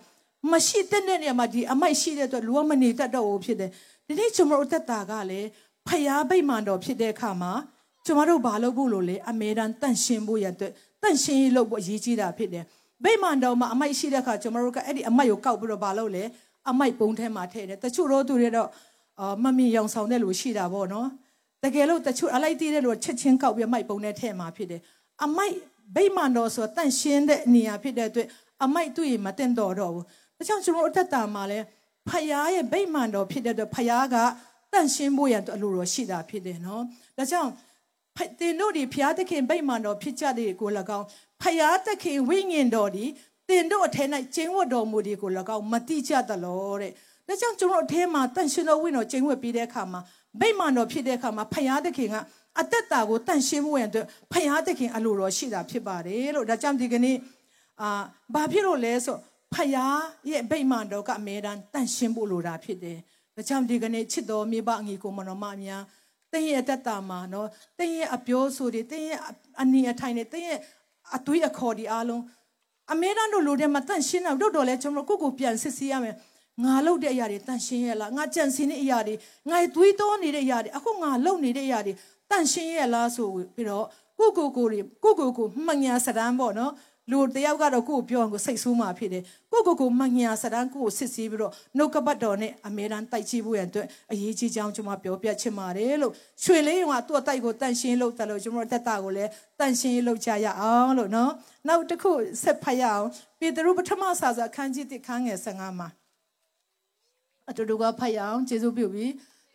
[0.52, 3.70] မရှိတဲ့နေရာမှာဒီအမိုက်ရှိတဲ့အတွက်လူကမနေတတ်တော့ဘူးဖြစ်တယ်
[4.06, 5.48] ဒီနေ့ကျွန်တော်တို့သက်တာကလည်း
[5.88, 7.52] ဖျားပိတ်မှန်တော်ဖြစ်တဲ့အခါမှာ
[8.06, 10.70] ကျွန်တော်တို့ဘာလုပ်ဖို့လို့လဲအမေရန်တန့်ရှင်းဖို့ရတဲ့
[11.02, 12.64] တန့်ရှင်းရေးလုပ်ဖို့အရေးကြီးတာဖြစ်တယ်
[13.04, 16.24] ဗိမာန်တော်မှာအမိုက်ရှိတဲ့အခါကျွန်တော်တို့ကအဲ့ဒီအမိုက်ကိုကောက်ပြီးတော့ဘာလုပ်လဲ
[16.70, 18.68] အမိုက်ပုံထဲမှာထည့်တယ်တချို့တော့သူတွေတော့
[19.20, 21.08] အာမမီရောင်ဆောင်တဲ့လူရှိတာပေါ့နော်။
[21.64, 24.80] တကယ်လို့တချို့အလိုက်သေးတဲ့လူချက်ချင်းကောက်ပြီးမိုက်ပုံနဲ့ထည့်မှာဖြစ်တယ်
[25.24, 25.54] အမိုက်
[25.96, 28.28] ဗိမာန်တော်ဆိုတန့်ရှင်းတဲ့နေရာဖြစ်တဲ့အတွက်
[28.64, 30.04] အမိုက်တွေ့ရင်မတင်တော်တော့ဘူး
[30.36, 31.58] ဒါကြောင့်ကျွန်တော်အသက်တာမှာလဲ
[32.08, 34.16] ဖယားရဲ့ဗိမာန်တော်ဖြစ်တဲ့အတွက်ဖယားက
[34.72, 36.82] တန့်ရှင်းဖို့ရန်အလိုတော်ရှိတာဖြစ်တယ်နော်
[37.16, 37.50] ဒါကြောင့်
[38.40, 41.06] တင်တို့ဒီဖျားသခင်ဗိမာန်တော်ဖြစ်ကြတဲ့ကို၎င်း
[41.42, 43.04] ဖျားသခင်ဝိညာဉ်တော်ဒီ
[43.48, 44.04] တင်တို့အထဲ၌
[44.34, 46.92] ကျင်းဝတ်တော်မူဒီကို၎င်းမတိကြသလောတဲ့
[47.30, 50.00] ဒါကြောင့်ကျွန်တော်အထဲမှာတန့်ရှင်းတော်ဝိညာဉ်တော်ကျင်းဝတ်ပြီးတဲ့အခါမှာ
[50.40, 52.16] ဗိမာန်တော်ဖြစ်တဲ့အခါမှာဖယားသခင်က
[52.60, 57.16] အသက်တာကိုတန့်ရှင်းဖို့ရန်အတွက်ဖယားသခင်အလိုတော်ရှိတာဖြစ်ပါတယ်လို့ဒါကြောင့်ဒီကနေ့
[57.80, 58.02] အာ
[58.34, 59.16] ဘာဖြစ်လို့လဲဆို
[59.54, 62.98] ဖယားရဲ့ဗိမာန်တော်ကအမြဲတမ်းတန့်ရှင်းဖို့လိုတာဖြစ်တယ်
[63.34, 65.82] ဒါကြောင့်ဒီကနေ့ချစ်တော်မိဘအငီကိုမတော်မများ
[66.32, 69.18] တင်းရဲ့တက်တာမှာနော်တင်းရဲ့အပြောဆိုတွေတင်းရဲ့
[69.62, 70.58] အနီအထိုင်တွေတင်းရဲ့
[71.16, 72.22] အသွေးအခေါ်တွေအားလုံး
[72.92, 76.16] အမေရန်တို့လိုတဲ့မှာတန့်ရှင်းတော့တော့လေကျွန်တော်ကိုကိုပြန်စစ်ဆေးရမယ်
[76.64, 79.14] ငါလုပ်တဲ့အရာတွေတန့်ရှင်းရဲ့လားငါကြံစည်တဲ့အရာတွေ
[79.50, 81.92] ငါသွေးတောနေတဲ့အရာတွေအခုငါလုပ်နေတဲ့အရာတွေ
[82.30, 83.86] တန့်ရှင်းရဲ့လားဆိုပြီးတော့
[84.18, 86.72] ကိုကိုကိုတွေကိုကိုကိုမှန်ညာစတန်းပေါ့နော်
[87.10, 96.12] လူတယောက်ကတော့ကိုကိုပြောအောင်ကိုစိတ်ဆိုးမှဖြစ်တယ်ကိုကိုကိုမှန်ညာစတန်းကိုကိုစစ်ဆေးပြီးတော့နှုတ်ကပတ်တော်နဲ့အမေရန်တိုက်ကြည့်ဖို့ရန်အတွက်အရေးကြီးကြောင်းကျွန်မပြောပြချင်ပါတယ်လို့
[96.44, 101.32] ရွှေလေးရုံကသူ့အတိုက်ကိုတန့်ရှင်းလုပ်တယ်လို့ကျွန်တော်တက်တာကိုလည်းတန့်ရှင်းလုပ်ကြရအောင်လို့နော်
[101.68, 102.10] နောက်တစ်ခု
[102.42, 105.88] ဆက်ဖတ်ရအောင်ပေတရုပထမစာစာခန်းကြီးတစ်ခန်းငယ်15မှာ
[107.50, 109.12] အတူတူကဖတ်ရအောင်ကျေးဇူးပြုပြီး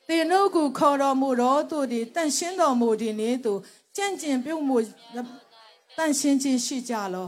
[0.07, 3.53] သင်တို့ကိုခေါ်တော်မူတော်သူဒီတန့်ရှင်းတော်မူဒီနေ့သူ
[3.95, 4.77] ကြံ့ကျင်ပြုတ်မှု
[5.97, 7.27] တန့်ရှင်းခြင်းရှိကြလော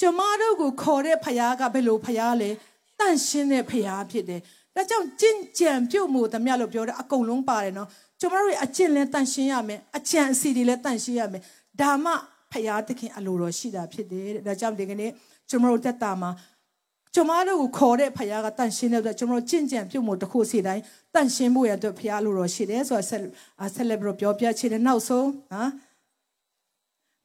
[0.00, 2.50] ကျမတို့ကိုခေါ်တဲ့ဖခင်ကဘယ်လိုဖခင်လဲ
[2.98, 4.40] တန့်ရှင်းတဲ့ဖခင်ဖြစ်တယ်
[4.74, 7.88] ဒါကြောင့်ကြင်ကြံပြုတ်မှုတမရလို့ပြောတယ်အကုန်လုံးပါတယ်နော်
[8.20, 11.42] ကျမတို့ရဲ့အကျင့်လဲတန့်ရှင်းရမယ်အကြံအစီတွေလဲတန့်ရှင်းရမယ်
[11.80, 12.12] ဒါမှ
[12.52, 15.10] ဖခင်သခင်အလိုတော်ရှိတာဖြစ်တယ်တဲ့ဒါကြောင့်ဒီကနေ့
[15.50, 16.30] ကျမတို့တက်တာမှာ
[17.14, 20.82] ကျမတို့ကိုခေါ်တဲ့ဖခင်ကတန့်ရှင်းတဲ့အတွက်ကျမတို့ကြင်ကြံပြုတ်မှုတစ်ခုစီတိုင်း
[21.14, 23.06] တန့်ရှင်းဖို့ရတဲ့ဖခင်လိုတော့ရှိတယ်ဆိုတော့
[23.74, 25.70] ဆက်လက်ပြီးပြောပြချင်တယ်နောက်ဆုံးနော်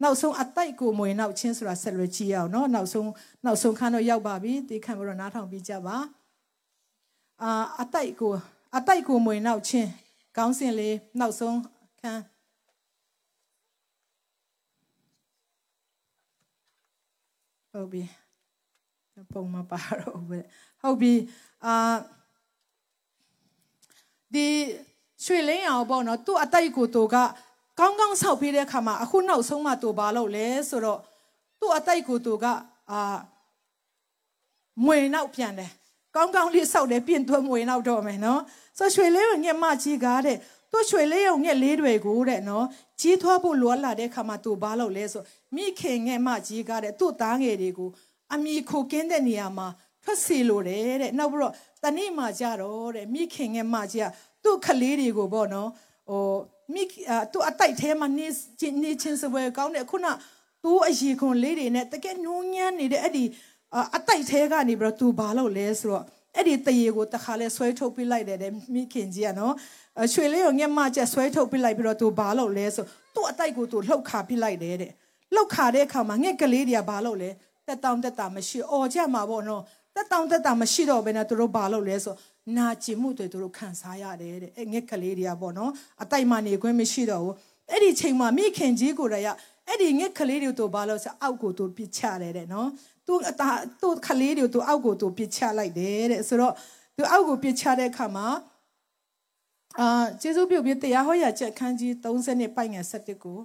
[0.04, 3.10] နောက်ဆုံးအတိုက်ကိုမွေနောက်ချင်းဆိုတာဆက်လွယ်ကြည့်အောင်နော်နောက်ဆုံး
[3.46, 5.98] နောက်ဆုံးခန်းတော့ရောက်ပါပြီဒီခံပြီးတော့နားထောင်ပြီးကြပါ
[7.44, 8.34] အာအတိုက်ကို
[8.78, 9.90] အတိုက်ကိုမွေနောက်ချင်း
[10.38, 11.58] ခေါင်းစဉ်လေးနောက်ဆုံး
[12.02, 12.22] ခန်း
[17.74, 18.19] ဟုတ်ပြီ
[19.32, 20.46] ပုံမပါတော့ဘူး
[20.82, 21.14] ဟုတ်ပြီ
[21.66, 21.76] အာ
[24.34, 24.48] ဒီ
[25.26, 27.16] ရွှေလင်းအောင်ပေါ့နော်သူ့အတိုက်ကိုသူက
[27.80, 31.00] ကောင်းကောင်းဆောက်ပေးတဲ့အခါမှာအခုနောက်ဆုံးမှသူဘာလုပ်လဲဆိုတော့
[31.60, 32.46] သူ့အတိုက်ကိုသူက
[32.92, 33.02] အာ
[34.86, 35.72] မွေနောက်ပြန်တယ်
[36.16, 38.42] ကောင်းကောင်းလေးဆောက်တယ်ပြင်သွမွေနောက်တော့မယ်နော်
[38.78, 40.38] ဆိုရွှေလေးကိုညက်မကြီးကားတဲ့
[40.72, 42.66] သူ့ရွှေလေးရုံငှက်လေးတွေကိုတဲ့နော်
[43.02, 45.24] ကြီးထွားဖို့လိုလာတဲ့ခါမှာသူဘာလုပ်လဲဆို
[45.56, 47.90] မိခင်ငှက်မကြီးကားတဲ့သူ့သားငယ်တွေကို
[48.34, 49.68] အမိခိုကင်းတဲ့နေရာမှာ
[50.04, 54.08] ထွက်စီလိုတယ်တဲ့နောက်ပြီးတော့တနေ့မှကြတော့တဲ့မိခင်ငယ်မကြီးက
[54.44, 55.70] သူ့ကလေးတွေကိုပေါ့နော်
[56.10, 56.24] ဟို
[56.74, 56.84] မိ
[57.34, 58.28] သူ့အတိုက်ထဲမှာနေ
[58.84, 60.08] နေချင်းစပွဲကောင်းတဲ့ခုန
[60.64, 63.24] သူ့အရီခွန်လေးတွေနဲ့တကယ်ညှိုးညမ်းနေတဲ့အဲ့ဒီ
[63.96, 66.04] အတိုက်ထဲကနေပြီးတော့သူဘာလုပ်လဲဆိုတော့
[66.36, 69.54] အဲ့ဒီတရေကိုတခါလဲဆွဲထုတ်ပြလိုက်တယ်တဲ့မိခင်ကြီးကနော်
[70.14, 74.92] ရွှေလေးကိုငှက်မကျဆွဲထုတ်ပြလိုက်ပြီးတော့သူဘာလုပ်လဲဆိုသူ့အတိုက်ကိုသူလှုပ်ခါပြလိုက်တယ်တဲ့
[75.36, 77.30] လှုပ်ခါတဲ့အခါမှာငှက်ကလေးတွေကဘာလုပ်လဲ
[77.70, 79.64] တက်တောင်းတက်တာမရှိအော်ကြမှာပေါ့နော်
[79.96, 82.16] တက်တောင်းတက်တာမရှိတော့ဘဲနဲ့သူတို့ဘာလုပ်လဲဆို
[82.58, 85.72] နာကျင်မှုတွေသူတို့ခံစားရတယ်တဲ့အဲ့ငက်ကလေးတွေကပေါ့နော်
[86.04, 87.36] အတိုက်မှနေခွင့်မရှိတော့ဘူး
[87.72, 89.30] အဲ့ဒီချိန်မှာမိခင်ကြီးကိုယ်တိုင်က
[89.68, 92.68] အဲ့ဒီငက်ကလေးတွေသူဘာလို့ဆိုအောက်ကိုသူပစ်ချတယ်တဲ့နော်
[93.08, 93.50] သူအတာ
[93.82, 96.54] သူခလေးတွေသူအောက်ကိုသူပစ်ချလိုက်တယ်တဲ့ဆိုတော့
[96.98, 98.28] သူအောက်ကိုပစ်ချတဲ့အခါမှာ
[99.80, 103.38] အာကျေးဇူးပြုပြီးတရားဟောရာချက်ခန်းကြီး30နှစ်ပိုင်ငယ်7ကို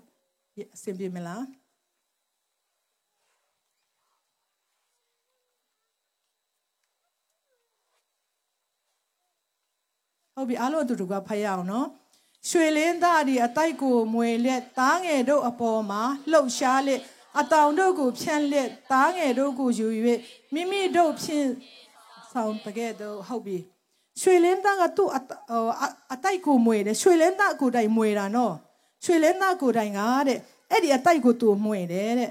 [0.74, 1.42] အဆင်ပြေမလား
[10.36, 11.86] ဟုတ်ပြီအားလုံးအတူတူကဖတ်ရအောင်နော်
[12.48, 17.00] ရွှေလင်းသားဒီအတိုက်ကိုမွေလက်သားငယ်တို့အပေါ်မှာလှုပ်ရှားလက်
[17.40, 19.86] အတောင်တို့ကိုဖြန့်လက်သားငယ်တို့ကိုယူ၍
[20.54, 21.48] မိမိတို့ဖြင့်
[22.32, 23.58] ဆောင်တကယ်တော့ဟုတ်ပြီ
[24.20, 25.10] ရွှေလင်းသားကသူ့
[26.12, 28.54] အတိုက်ကိုမွေတယ်ရွှေလင်းသားကိုတိုင်မွေတာနော်
[29.04, 30.38] ရွှေလဲနာကိုတိုင်ကတဲ့
[30.70, 32.30] အဲ့ဒီအတိုက်ကိုသူမှွေတယ်တဲ့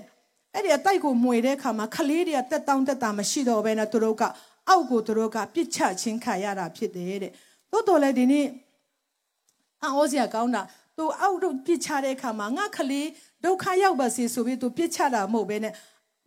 [0.54, 4.24] အဲ့ဒီအတိုက်ကိုမှွေတဲ့အခါမှာခလေးတွေကတက်တောင်းတက်တာမရှိတော့ဘဲနဲ့သူတို့က
[4.70, 7.32] အောက်ကိုသူတို့ကပြစ်ချချင်းခံရတာဖြစ်တယ်တဲ့
[7.74, 8.48] တိုးတော်လည်းဒီနေ့
[9.84, 10.62] အံ့ဩစရာကောင်းတာ
[10.98, 13.08] သူအောက်တို့ပြစ်ချတဲ့အခါမှာငါခလေး
[13.44, 15.74] ဒုက္ခရောက်ပါစေဆိုပြီးသူပြစ်ချတာမဟုတ်ဘဲနဲ့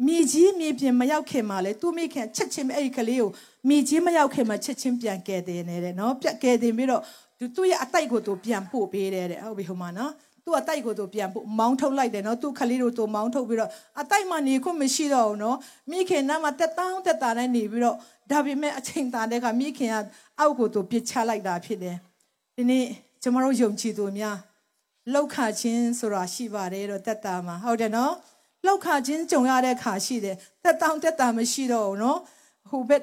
[0.06, 3.30] မြေကြီးမြေပြင်မရောက်ခင်မှာလေသူမိခင်ချက်ချင်းအဲ့ဒီကလေးကို
[3.68, 7.02] မြေကြီးမရောက်ခင်မှာချက်ချင်းပြန်ကယ်တင်နေတယ်နော်ပြက်ကယ်တင်ပြီးတော့
[7.38, 10.12] သူသူ့ရဲ့အတိုက်ကိုသူပြန်ပို့ပေးတယ်တဲ့ဟုတ်ပြီဟိုမှာနော်
[10.44, 13.70] သူ့အတိုက်ကိုသူပြန်ပို့မောင်းထုတ်လိုက်တယ်နော်သူ့ခလေးတို့သူမောင်းထုတ်ပြီးတော့
[14.00, 15.56] အတိုက်မှနေခွင့်မရှိတော့ဘူးနော်
[15.90, 17.96] မိခင်နားမှာတက်တောင်းတက်တာနဲ့နေပြီးတော့
[18.30, 19.94] ဒါပေမဲ့အချိန်တန်တဲ့ကမိခင်က
[20.38, 21.96] အောက်ကိုသူပြစ်ချလိုက်တာဖြစ်တယ်
[22.56, 22.84] ဒီနေ့
[23.22, 24.36] ကျမတို့ယုံကြည်သူများ
[25.14, 28.12] လောက်ခချင်းဆိုတာရှိပါတယ်တော့တက်တာမှာဟုတ်တယ်နော်
[28.66, 32.18] လောက်ခချင်းကြုံရတဲ့ခါရှိတယ်တက်တောင်းတက်တာမရှိတော့ဘူးနော်
[32.70, 33.02] ဟိုဘက်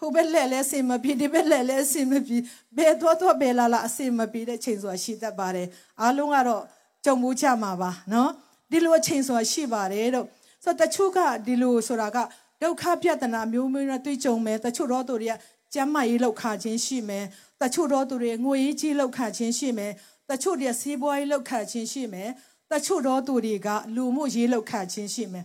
[0.00, 2.42] ဟိုဘက်လဲလဲစင်မပြီးဒီဘက်လဲလဲစင်မပြီး
[2.76, 5.68] ဘယ်တော့တော့ဘယ်လာလာအစင်မပြီးတဲ့ချိန်ဆိုတာရှိတတ်ပါတယ်
[6.00, 6.62] အားလုံးကတော့
[7.04, 8.30] ကြုံမှုချမှာပါနော်
[8.70, 10.26] ဒီလိုအချိန်ဆိုတာရှိပါတယ်တော့
[10.64, 12.18] ဆိုတော့တချို့ကဒီလိုဆိုတာက
[12.62, 15.34] ဒုက္ခပြဿနာမျိုးမျိုးနဲ့တွေ့ကြုံမယ်တချို့တော့သူတွေက
[15.74, 17.24] ကျမ်းမာရေးလောက်ခခြင်းရှိမယ်
[17.62, 19.92] တချို့တော့သူတွေငွေရေးကြီးလောက်ခခြင်းရှိမယ်
[20.30, 22.28] တချို့တွေစီးပွားရေးလောက်ခခြင်းရှိမယ်
[22.72, 25.44] တချို့တော့သူတွေကလူမှုရေးလောက်ခခြင်းရှိမယ်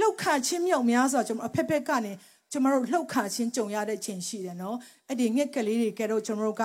[0.00, 2.12] လောက်ခခြင်းမြောက်များစွာကျွန်တော်အဖက်ဖက်ကနေ
[2.50, 4.76] ကျွန်တော်တို့လှုပ်ခါချင်းကြုံရတဲ့ချိန်ရှိတယ်နော်
[5.08, 6.62] အဲ့ဒီငှက်ကလေးတွေကဲတော့ကျွန်တော်တို့က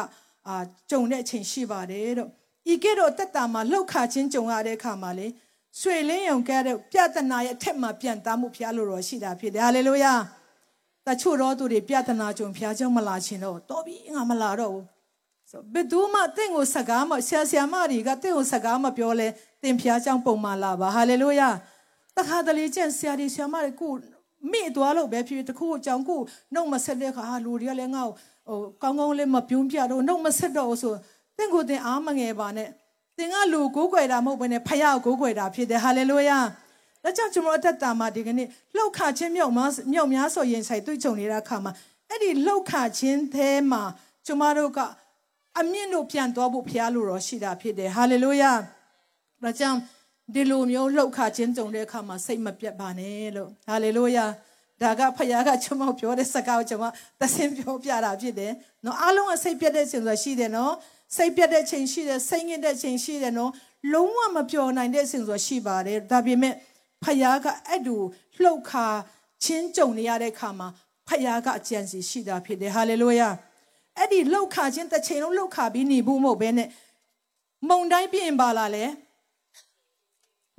[0.48, 0.56] အာ
[0.90, 2.30] ကြုံတဲ့ချိန်ရှိပါတယ်တော့
[2.74, 5.28] ဤကဲတော့တက်တာမှာလှုပ်ခါချင်းကြုံရတဲ့အခါမှာလေ
[5.80, 10.14] ဆွေလင်းယုံကဲတဲ့ပြဿနာရဲ့အထက်မှာပြန်သားမှုဖျားလို့တော့ရှိတာဖြစ်တယ်ဟာလေလုယာ
[11.08, 14.86] တချို့တော့သူတွေပြဿနာကြုံဖျားကြောင့်မလာချင်တော့တော်ပြီငါမလာတော့ဘူး
[15.52, 19.28] ဆိုဘယ်သူမှတင့်ကိုစကားမဆရာဆရာမတွေကတင့်ကိုစကားမပြောလဲ
[19.64, 21.50] တင်ဖျားကြောင့်ပုံမှန်လာပါဟာလေလုယာ
[22.18, 23.92] တခါတလေကျင့်ဆရာဒီဆရာမတွေကို
[24.52, 26.22] မိသွားလို့ပဲဖြစ်တခုအကြောင်းကို
[26.54, 28.16] နှုတ်မဆက်တဲ့ခါလူတွေကလည်းငါ့ကို
[28.48, 30.94] ဟိုကောင်းကောင်းလေးမပြုံးပြတော့နှုတ်မဆက်တော့ဆို
[31.38, 32.70] တင့်ကိုတင်အားမငယ်ပါနဲ့
[33.18, 36.40] တင်ကလူကိုးကွယ်တာမဟုတ်ဘဲနဲ့ဖယားကိုးကွယ်တာဖြစ်တယ်ဟာလေလုယာ
[37.04, 39.60] ဒါကြောင့်ကျွန်တော်အသက်တာမှာဒီကနေ့လှုပ်ခချင်းမြောက်မ
[39.94, 41.72] မြောက်များဆိုရင်ဆိုင်တွေ့ကြုံနေတဲ့အခါမှာ
[42.10, 43.84] အဲ့ဒီလှုပ်ခချင်းသေးမှာ
[44.26, 44.80] ကျွန်မတို့က
[45.60, 48.52] အမြင့်တို့ပြန်သွားဖို့ဖျားလို့တော့ရှိတာဖြစ်တယ်ဟာလေလုယာ
[49.44, 49.80] ဒါကြောင့်
[50.34, 54.26] ဒီလိုမျိုးလှုပ်ခါခြင်းကြုံတဲ့အခါမှာစိတ်မပြတ်ပါနဲ့လို့ဟာလေလုယာ
[54.82, 56.86] ဒါကဖခင်ကကျွန်မပြောတဲ့စကားကိုကျွန်မ
[57.20, 58.52] သစင်ပြောပြတာဖြစ်တယ်
[58.86, 60.74] နော်အားလုံးကစိတ်ပြတ်တဲ့ချိန်ဆိုတာရှိတယ်နော်
[61.16, 63.52] စိတ်ပြတ်တဲ့ချိန်ရှိတယ်စိတ်ငြိမ်တဲ့ချိန်ရှိတယ်နော်
[63.94, 66.54] လုံးဝမပြောနိုင်တဲ့ချိန်ဆိုတာရှိပါတယ်ဒါပေမဲ့
[67.04, 67.96] ဖခင်ကအဲ့တူ
[68.44, 68.86] လှုပ်ခါ
[69.44, 70.68] ချင်းကြုံနေရတဲ့အခါမှာ
[71.08, 73.30] ဖခင်ကအကြံစီရှိတာဖြစ်တယ်ဟာလေလုယာ
[73.98, 76.70] အဲ့ဒီလှုပ်ခါချင်းတစ်ချိန်လုံးလှုပ်ခါပြီးနေဖို့မဟုတ်ဘဲနဲ့
[77.70, 78.86] မုံတိုင်းပြင်ပါလာလဲ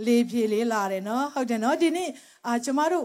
[0.06, 2.08] လေးပြေလေးလာတယ်နော်ဟုတ်တယ်နော်ဒီနေ့
[2.46, 3.04] အာကျမတို့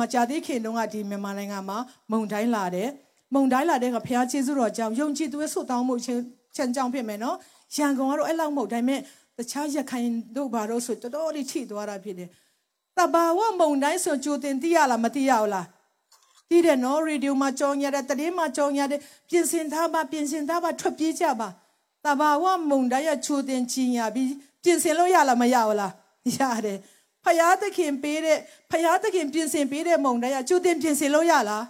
[0.00, 1.78] မကြသေးခင်တုန်းကဒီမြန်မာနိုင်ငံမှာ
[2.10, 2.88] မုံတိုင်းလာတယ်
[3.34, 6.22] မုံတိုင်းလာတဲ့ကဘုရားကျေးဇူးတော်ကြောင့်ယုံကြည်သူရဲ့ဆုတောင်းမှုချင်း
[6.56, 7.36] ချန်ကြောင့်ဖြစ်မယ်နော်
[7.76, 9.00] ရန်ကုန်ကတော့အဲ့လောက်မဟုတ်ဒါပေမဲ့
[9.38, 12.28] တခြားရခိုင်တို့ဘာလို့ဆိုတော်တော်လေးထိသွားတာဖြစ်တယ်
[12.98, 15.66] တဘာဝမုံတိုင်းဆိုကြိုတင်သိရလားမသိရဘူးလား
[16.50, 21.48] သိတယ်နော်ရေဒီယိုမှာကြောင်းရတဲ့တရင်မှာကြောင်းရတဲ့ပြင်ဆင်ထားပါပြင်ဆင်ထားပါထွက်ပြေးကြပါ
[22.04, 24.32] တဘာဝမုံတိုင်းရချိုတင်ချင်ရပြီး
[24.62, 25.92] ပြင်ဆင်လို့ရလားမရဘူးလား
[26.38, 26.78] ရတယ်
[27.24, 28.38] ဖယားသခင်ပေးတဲ့
[28.70, 31.64] ဖယားသခင်ပြင်ဆင်ပေးတဲ့မုံတိုင်းကကျူတင်ပြင်ဆင်လို့ရလား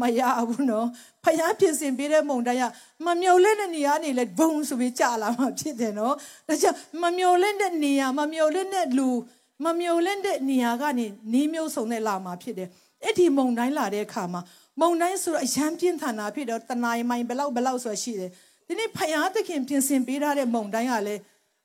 [0.00, 0.86] မရဘူးနော်
[1.24, 2.64] ဖယားပြင်ဆင်ပေးတဲ့မုံတိုင်းက
[3.06, 6.14] မမြုံလက်တဲ့နေရာနေလဲဘုံဆိုပြီးကြာလာမှဖြစ်တယ်နော်
[6.48, 9.08] ဒါကြောင့်မမြုံလက်တဲ့နေရာမမြုံလက်တဲ့လူ
[9.64, 12.68] မမြုံလက်တဲ့နေရာကနေနီးမျိုးစုံနဲ့လာမှာဖြစ်တယ်
[13.04, 14.40] အဲ့ဒီမုံတိုင်းလာတဲ့အခါမှာ
[14.80, 18.30] မုံတိုင်းဆိုတော့အရန်ပြင်းထန်တာဖြစ်တော့တနားမိုင်ဘလောက်ဘလောက်ဆိုရှိတယ်
[18.66, 21.20] ဒီနေ့ဖယားသခင်ပြင်ဆင်ပေးထားတဲ့မုံတိုင်းကလည်း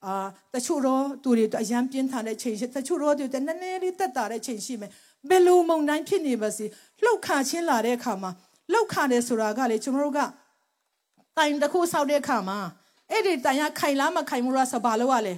[0.05, 4.91] အာတချို့တော့သူတွေအရန်ပြင်းထန်တဲ့ချိန်ရှိတချို့တော့သူတွေနည်းနည်းလေးတက်တာတဲ့ချိန်ရှိမယ်
[5.29, 6.65] ဘယ်လိုမုံတိုင်းဖြစ်နေပါစေ
[7.03, 8.31] လှုပ်ခါချင်းလာတဲ့အခါမှာ
[8.73, 10.19] လှုပ်ခါတယ်ဆိုတာကလေကျွန်တော်တို့က
[11.37, 12.59] တိုင်တစ်ခုဆောက်တဲ့အခါမှာ
[13.11, 15.33] အဲ့ဒီတိုင်ကခိုင်လားမခိုင်ဘူးလားဆိုဘာလို့ ਆ လဲ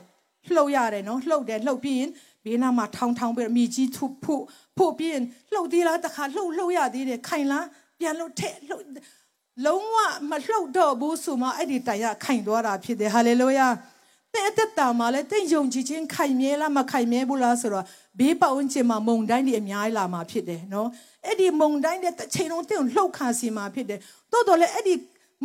[0.56, 2.12] လှုပ်ရတယ်နော်လှုပ်တယ်လှုပ်ပြီးရင်
[2.46, 4.44] ဘေးနားမှာထောင်းထောင်းပြီးမိကြီးထုဖို့
[4.78, 5.24] ဖို့ပြီးရင်
[5.54, 7.66] လှုပ်သေးလားတခါလှုပ်လှုပ်ရသေးတယ်ခိုင်လား
[8.00, 8.86] ပြန်လှုပ်ထက်လှုပ်
[9.66, 9.98] လုံးဝ
[10.30, 13.68] မလှုပ်တော့ဘူးဆိုမှအဲ့ဒီတိုင်ကခိုင်သွားတာဖြစ်တယ်ဟာလေလုယာ
[14.34, 17.86] တဲ့အသက်တာမှာလည်းတဲ့ယုံကြည်ခြင်းခိုင်မြဲလားမခိုင်မြဲဘူးလားဆိုတော့
[18.20, 20.88] ဘေးပတ်ဝန်းကျင်မှာမုံတိုင်းတွေအများကြီးလာမှာဖြစ်တယ်နော်
[21.26, 24.00] အဲ့ဒီမုံတိုင်းတဲ့တစ်ချိန်လုံးတဲ့လှုပ်ခါစီမှာဖြစ်တယ်
[24.32, 24.94] တိုးတော်လည်းအဲ့ဒီ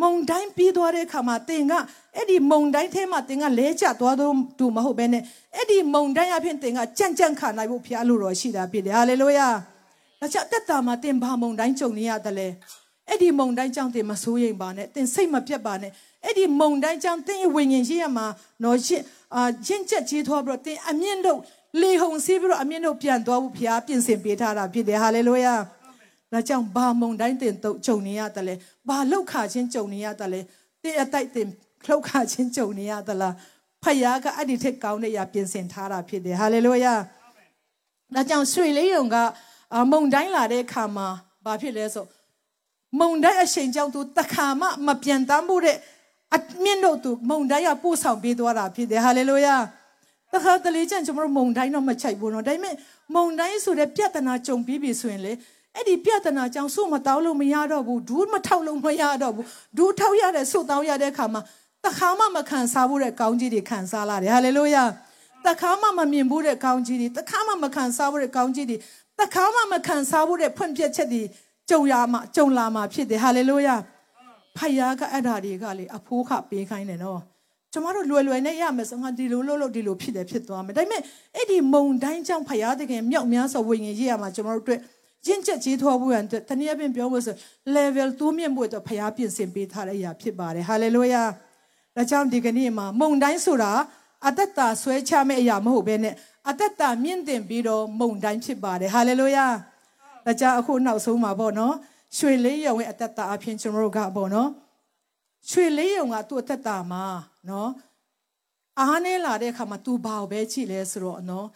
[0.03, 1.73] မုံတိုင်းပြီးသွားတဲ့အခါမှာတင်က
[2.17, 5.23] အဲ့ဒီမုံတိုင်းထဲမှာတင်ကလဲကျသွားတော့တူမဟုတ်ဘဲနဲ့
[5.57, 9.49] အဲ့ဒီမုံတိုင်းအဖြစ်တင်ကကြံ့ကြံ့ခါနိုင်ဖို့ဖျားလို့တော့ရှိတာဖြစ်တယ်ဟာလေလုယာ
[10.21, 12.49] ဒါကြောင့်တက်တာမှာတင်ဘာမုံတိုင်းကြုံနေရတယ်လဲ
[13.09, 15.93] အဲ့ဒီမုံတိုင်းကြောင့်တင်မဆိုးရိမ်ပါနဲ့တင်စိတ်မပြတ်ပါနဲ့
[16.25, 18.27] အဲ့ဒီမုံတိုင်းကြောင့်တင်းရဲ့ဝိညာဉ်ရှိရမှာ
[18.65, 19.05] နော်ရှင်း
[19.35, 21.41] အာရှင်းချက်ကြီးထွားပြီးတော့တင်းအမြင့်တို့
[21.81, 25.55] လေဟုန်စီးပြီးတော့အမြင့်တို့ပြန်သွားဖို့ဘုရားပြင်ဆင်ပေးထားတာဖြစ်တယ်ဟာလေလုယာ
[26.33, 28.55] ဒါကြောင့်ဘာမုံတိုင်းတင်တော့ဂျုံနေရတယ်လဲ
[28.89, 30.41] ဘာလောက်ခချင်းဂျုံနေရတယ်လဲ
[30.83, 31.49] တင်းအတိုက်တင်
[31.87, 33.35] လှုပ်ခချင်းဂျုံနေရသလား
[33.83, 36.95] ဖဖယားကအဲ့ဒီထက်ကောင်းတဲ့အရာပြင်ဆင်ထားတာဖြစ်တယ်ဟာလေလုယာ
[38.15, 39.17] ဒါကြောင့်ရွှေလေးယုံက
[39.93, 41.09] မုံတိုင်းလာတဲ့အခါမှာ
[41.45, 42.07] ဘာဖြစ်လဲဆို
[42.99, 45.77] မုံတိုင်းအချိန်ကြောင့်သူတခါမှမပြန်တမ်းဘူးတဲ့
[46.35, 49.57] အမြင့်တို့သူမုံတိုင်းကပို့ဆောင်ပေးသွားတာဖြစ်တယ်ဟာလေလုယာ
[50.33, 52.75] တခါတလေကျရင်ကျွန်တော်မုံတိုင်းတော့မချိုက်ဘူးနော်ဒါပေမဲ့
[53.15, 55.33] မုံတိုင်းဆိုတဲ့ပြဿနာကြုံပြီးပြီဆိုရင်လေ
[55.75, 61.41] အဲ့ဒီပြဿနာကြောင့်ဆုမတောင်းလို့မရတော့ဘူးဒူးမထောက်လို့မရတော့ဘူးဒူးထောက်ရတဲ့ဆုတောင်းရတဲ့အခါမှာ
[61.85, 64.85] တခါမှမခံစားဘူးတဲ့ကောင်းကြီးတွေခံစားလာတယ်ဟာလေလုယာ
[65.47, 68.77] တခါမှမမြင်ဘူးတဲ့ကောင်းကြီးတွေတခါမှမခံစားဘူးတဲ့ကောင်းကြီးတွေ
[69.21, 71.23] တခါမှမခံစားဘူးတဲ့ဖွင့်ပြချက်တွေ
[71.71, 73.75] ကြုံရမှာကြုံလာမှာဖြစ်တယ်ဟာလေလုယာ
[74.59, 77.21] ဖယားကအဲ့ဓာတွေကလေအဖိုးခပေးခိုင်းတယ်နော်
[77.73, 81.03] ကျမတို့လွယ်လွယ်နဲ့ရမယ်ဆိုငါဒီလိုလို့လို့ဒီလိုဖြစ်တယ်ဖြစ်သွားမယ်ဒါပေမဲ့
[81.37, 84.81] အဲ့ဒီမုံတိုင်းကြောင့်ဖယားတကယ်မြောက်များစွာဝိညာဉ်ရေးရမှာကျမတို့အတွက်
[85.27, 87.35] ရင့်ချက်ကြီးထွားဖို့ရန်တနည်းအားဖြင့်ပြောလို့ဆို
[87.77, 91.29] level 2မြင့်ဖို့အတွက်ဖယားပြင်ဆင်ပေးထားတဲ့အရာဖြစ်ပါတယ် hallelujah
[91.97, 93.73] ဒါကြောင့်ဒီကနေ့မှာမုံတိုင်းဆိုတာ
[94.29, 96.15] အသက်တာဆွဲချမဲ့အရာမဟုတ်ဘဲနဲ့
[96.51, 99.53] အသက်တာမြင့်တင်ပြီးတော့မုံတိုင်းဖြစ်ပါတယ် hallelujah
[100.27, 101.75] ဒါကြောင့်အခုနောက်ဆုံးမှာပေါ့နော်
[102.18, 104.50] ရွှေလေးရုံရဲ့အသက်တာအဖြစ်ကျွန်တော်တို့ကပေါ့နော်
[105.50, 107.06] ရွှေလေးရုံကသူ့အသက်တာမှာ
[107.50, 107.70] နော်
[108.80, 111.48] အားနေလာတဲ့အခါမှာ तू ဘာကိုပဲကြည့်လဲဆိုတော့နော်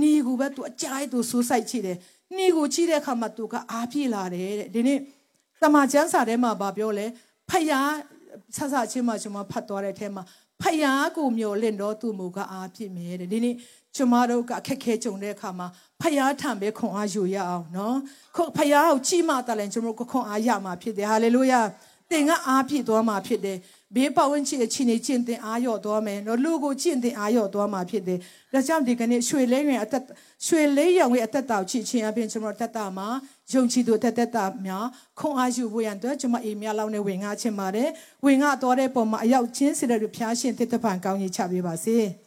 [0.00, 1.98] ညီကိုပဲ तू အကြိုက် तू စိုးဆိုင်ကြည့်တယ်
[2.36, 4.98] ညီကိုကြည့်တဲ့အခါမှာ तू ကအားပြေလာတယ်တဲ့ဒီနေ့
[5.62, 7.06] တမန်ကျမ်းစာထဲမှာဗာပြောလဲ
[7.50, 7.90] ဖယား
[8.56, 10.22] ဆဆချင်းမှကျွန်မဖတ်သွားတဲ့အထဲမှာ
[10.62, 13.54] ဖယားကိုမျောလင့်တော့သူ့မူကအားပြည့်မြဲတဲ့ဒီနေ့
[13.97, 15.67] ကျွန်မတို့ကအခက်ခဲကြုံတဲ့အခါမှာ
[16.01, 17.97] ဖယားထံပဲခွန်အားယူရအောင်နော်
[18.35, 21.61] ခုဖယားကိုကြည်မှတလည်းကျွန်တော်တို့ခွန်အားရမှာဖြစ်တယ်ဟာလေလုယာ
[22.11, 23.57] သင်ကအားပြည့်သွားမှာဖြစ်တယ်
[23.95, 28.19] ဘေးပတ်ဝန်းကျင်အချင်းချင်းတင်အားရော့သွားမယ်နော်လူကိုကျင့်တင်အားရော့သွားမှာဖြစ်တယ်
[28.53, 30.03] ဒါကြောင့်ဒီကနေ့ရွှေလေးရင်အသက်
[30.47, 33.07] ရွှေလေးရောင်ရဲ့အသက်တာကိုချစ်ခြင်းအပြင်ကျွန်တော်တက်တာမှာ
[33.53, 34.85] ယုံကြည်သူတက်တက်တာများ
[35.19, 37.89] ခွန်အားယူဖို့ရန်အတွက်ကျွန်မအိမ်များလောက်နဲ့ဝင်ငါချင်ပါတယ်
[38.25, 41.99] ဝင်ငါတော်တဲ့ပုံမှာအရောက်ချင်းစီတဲ့ဖျားရှင်တစ်တပံကောင်းကြီးချပေးပါစေ။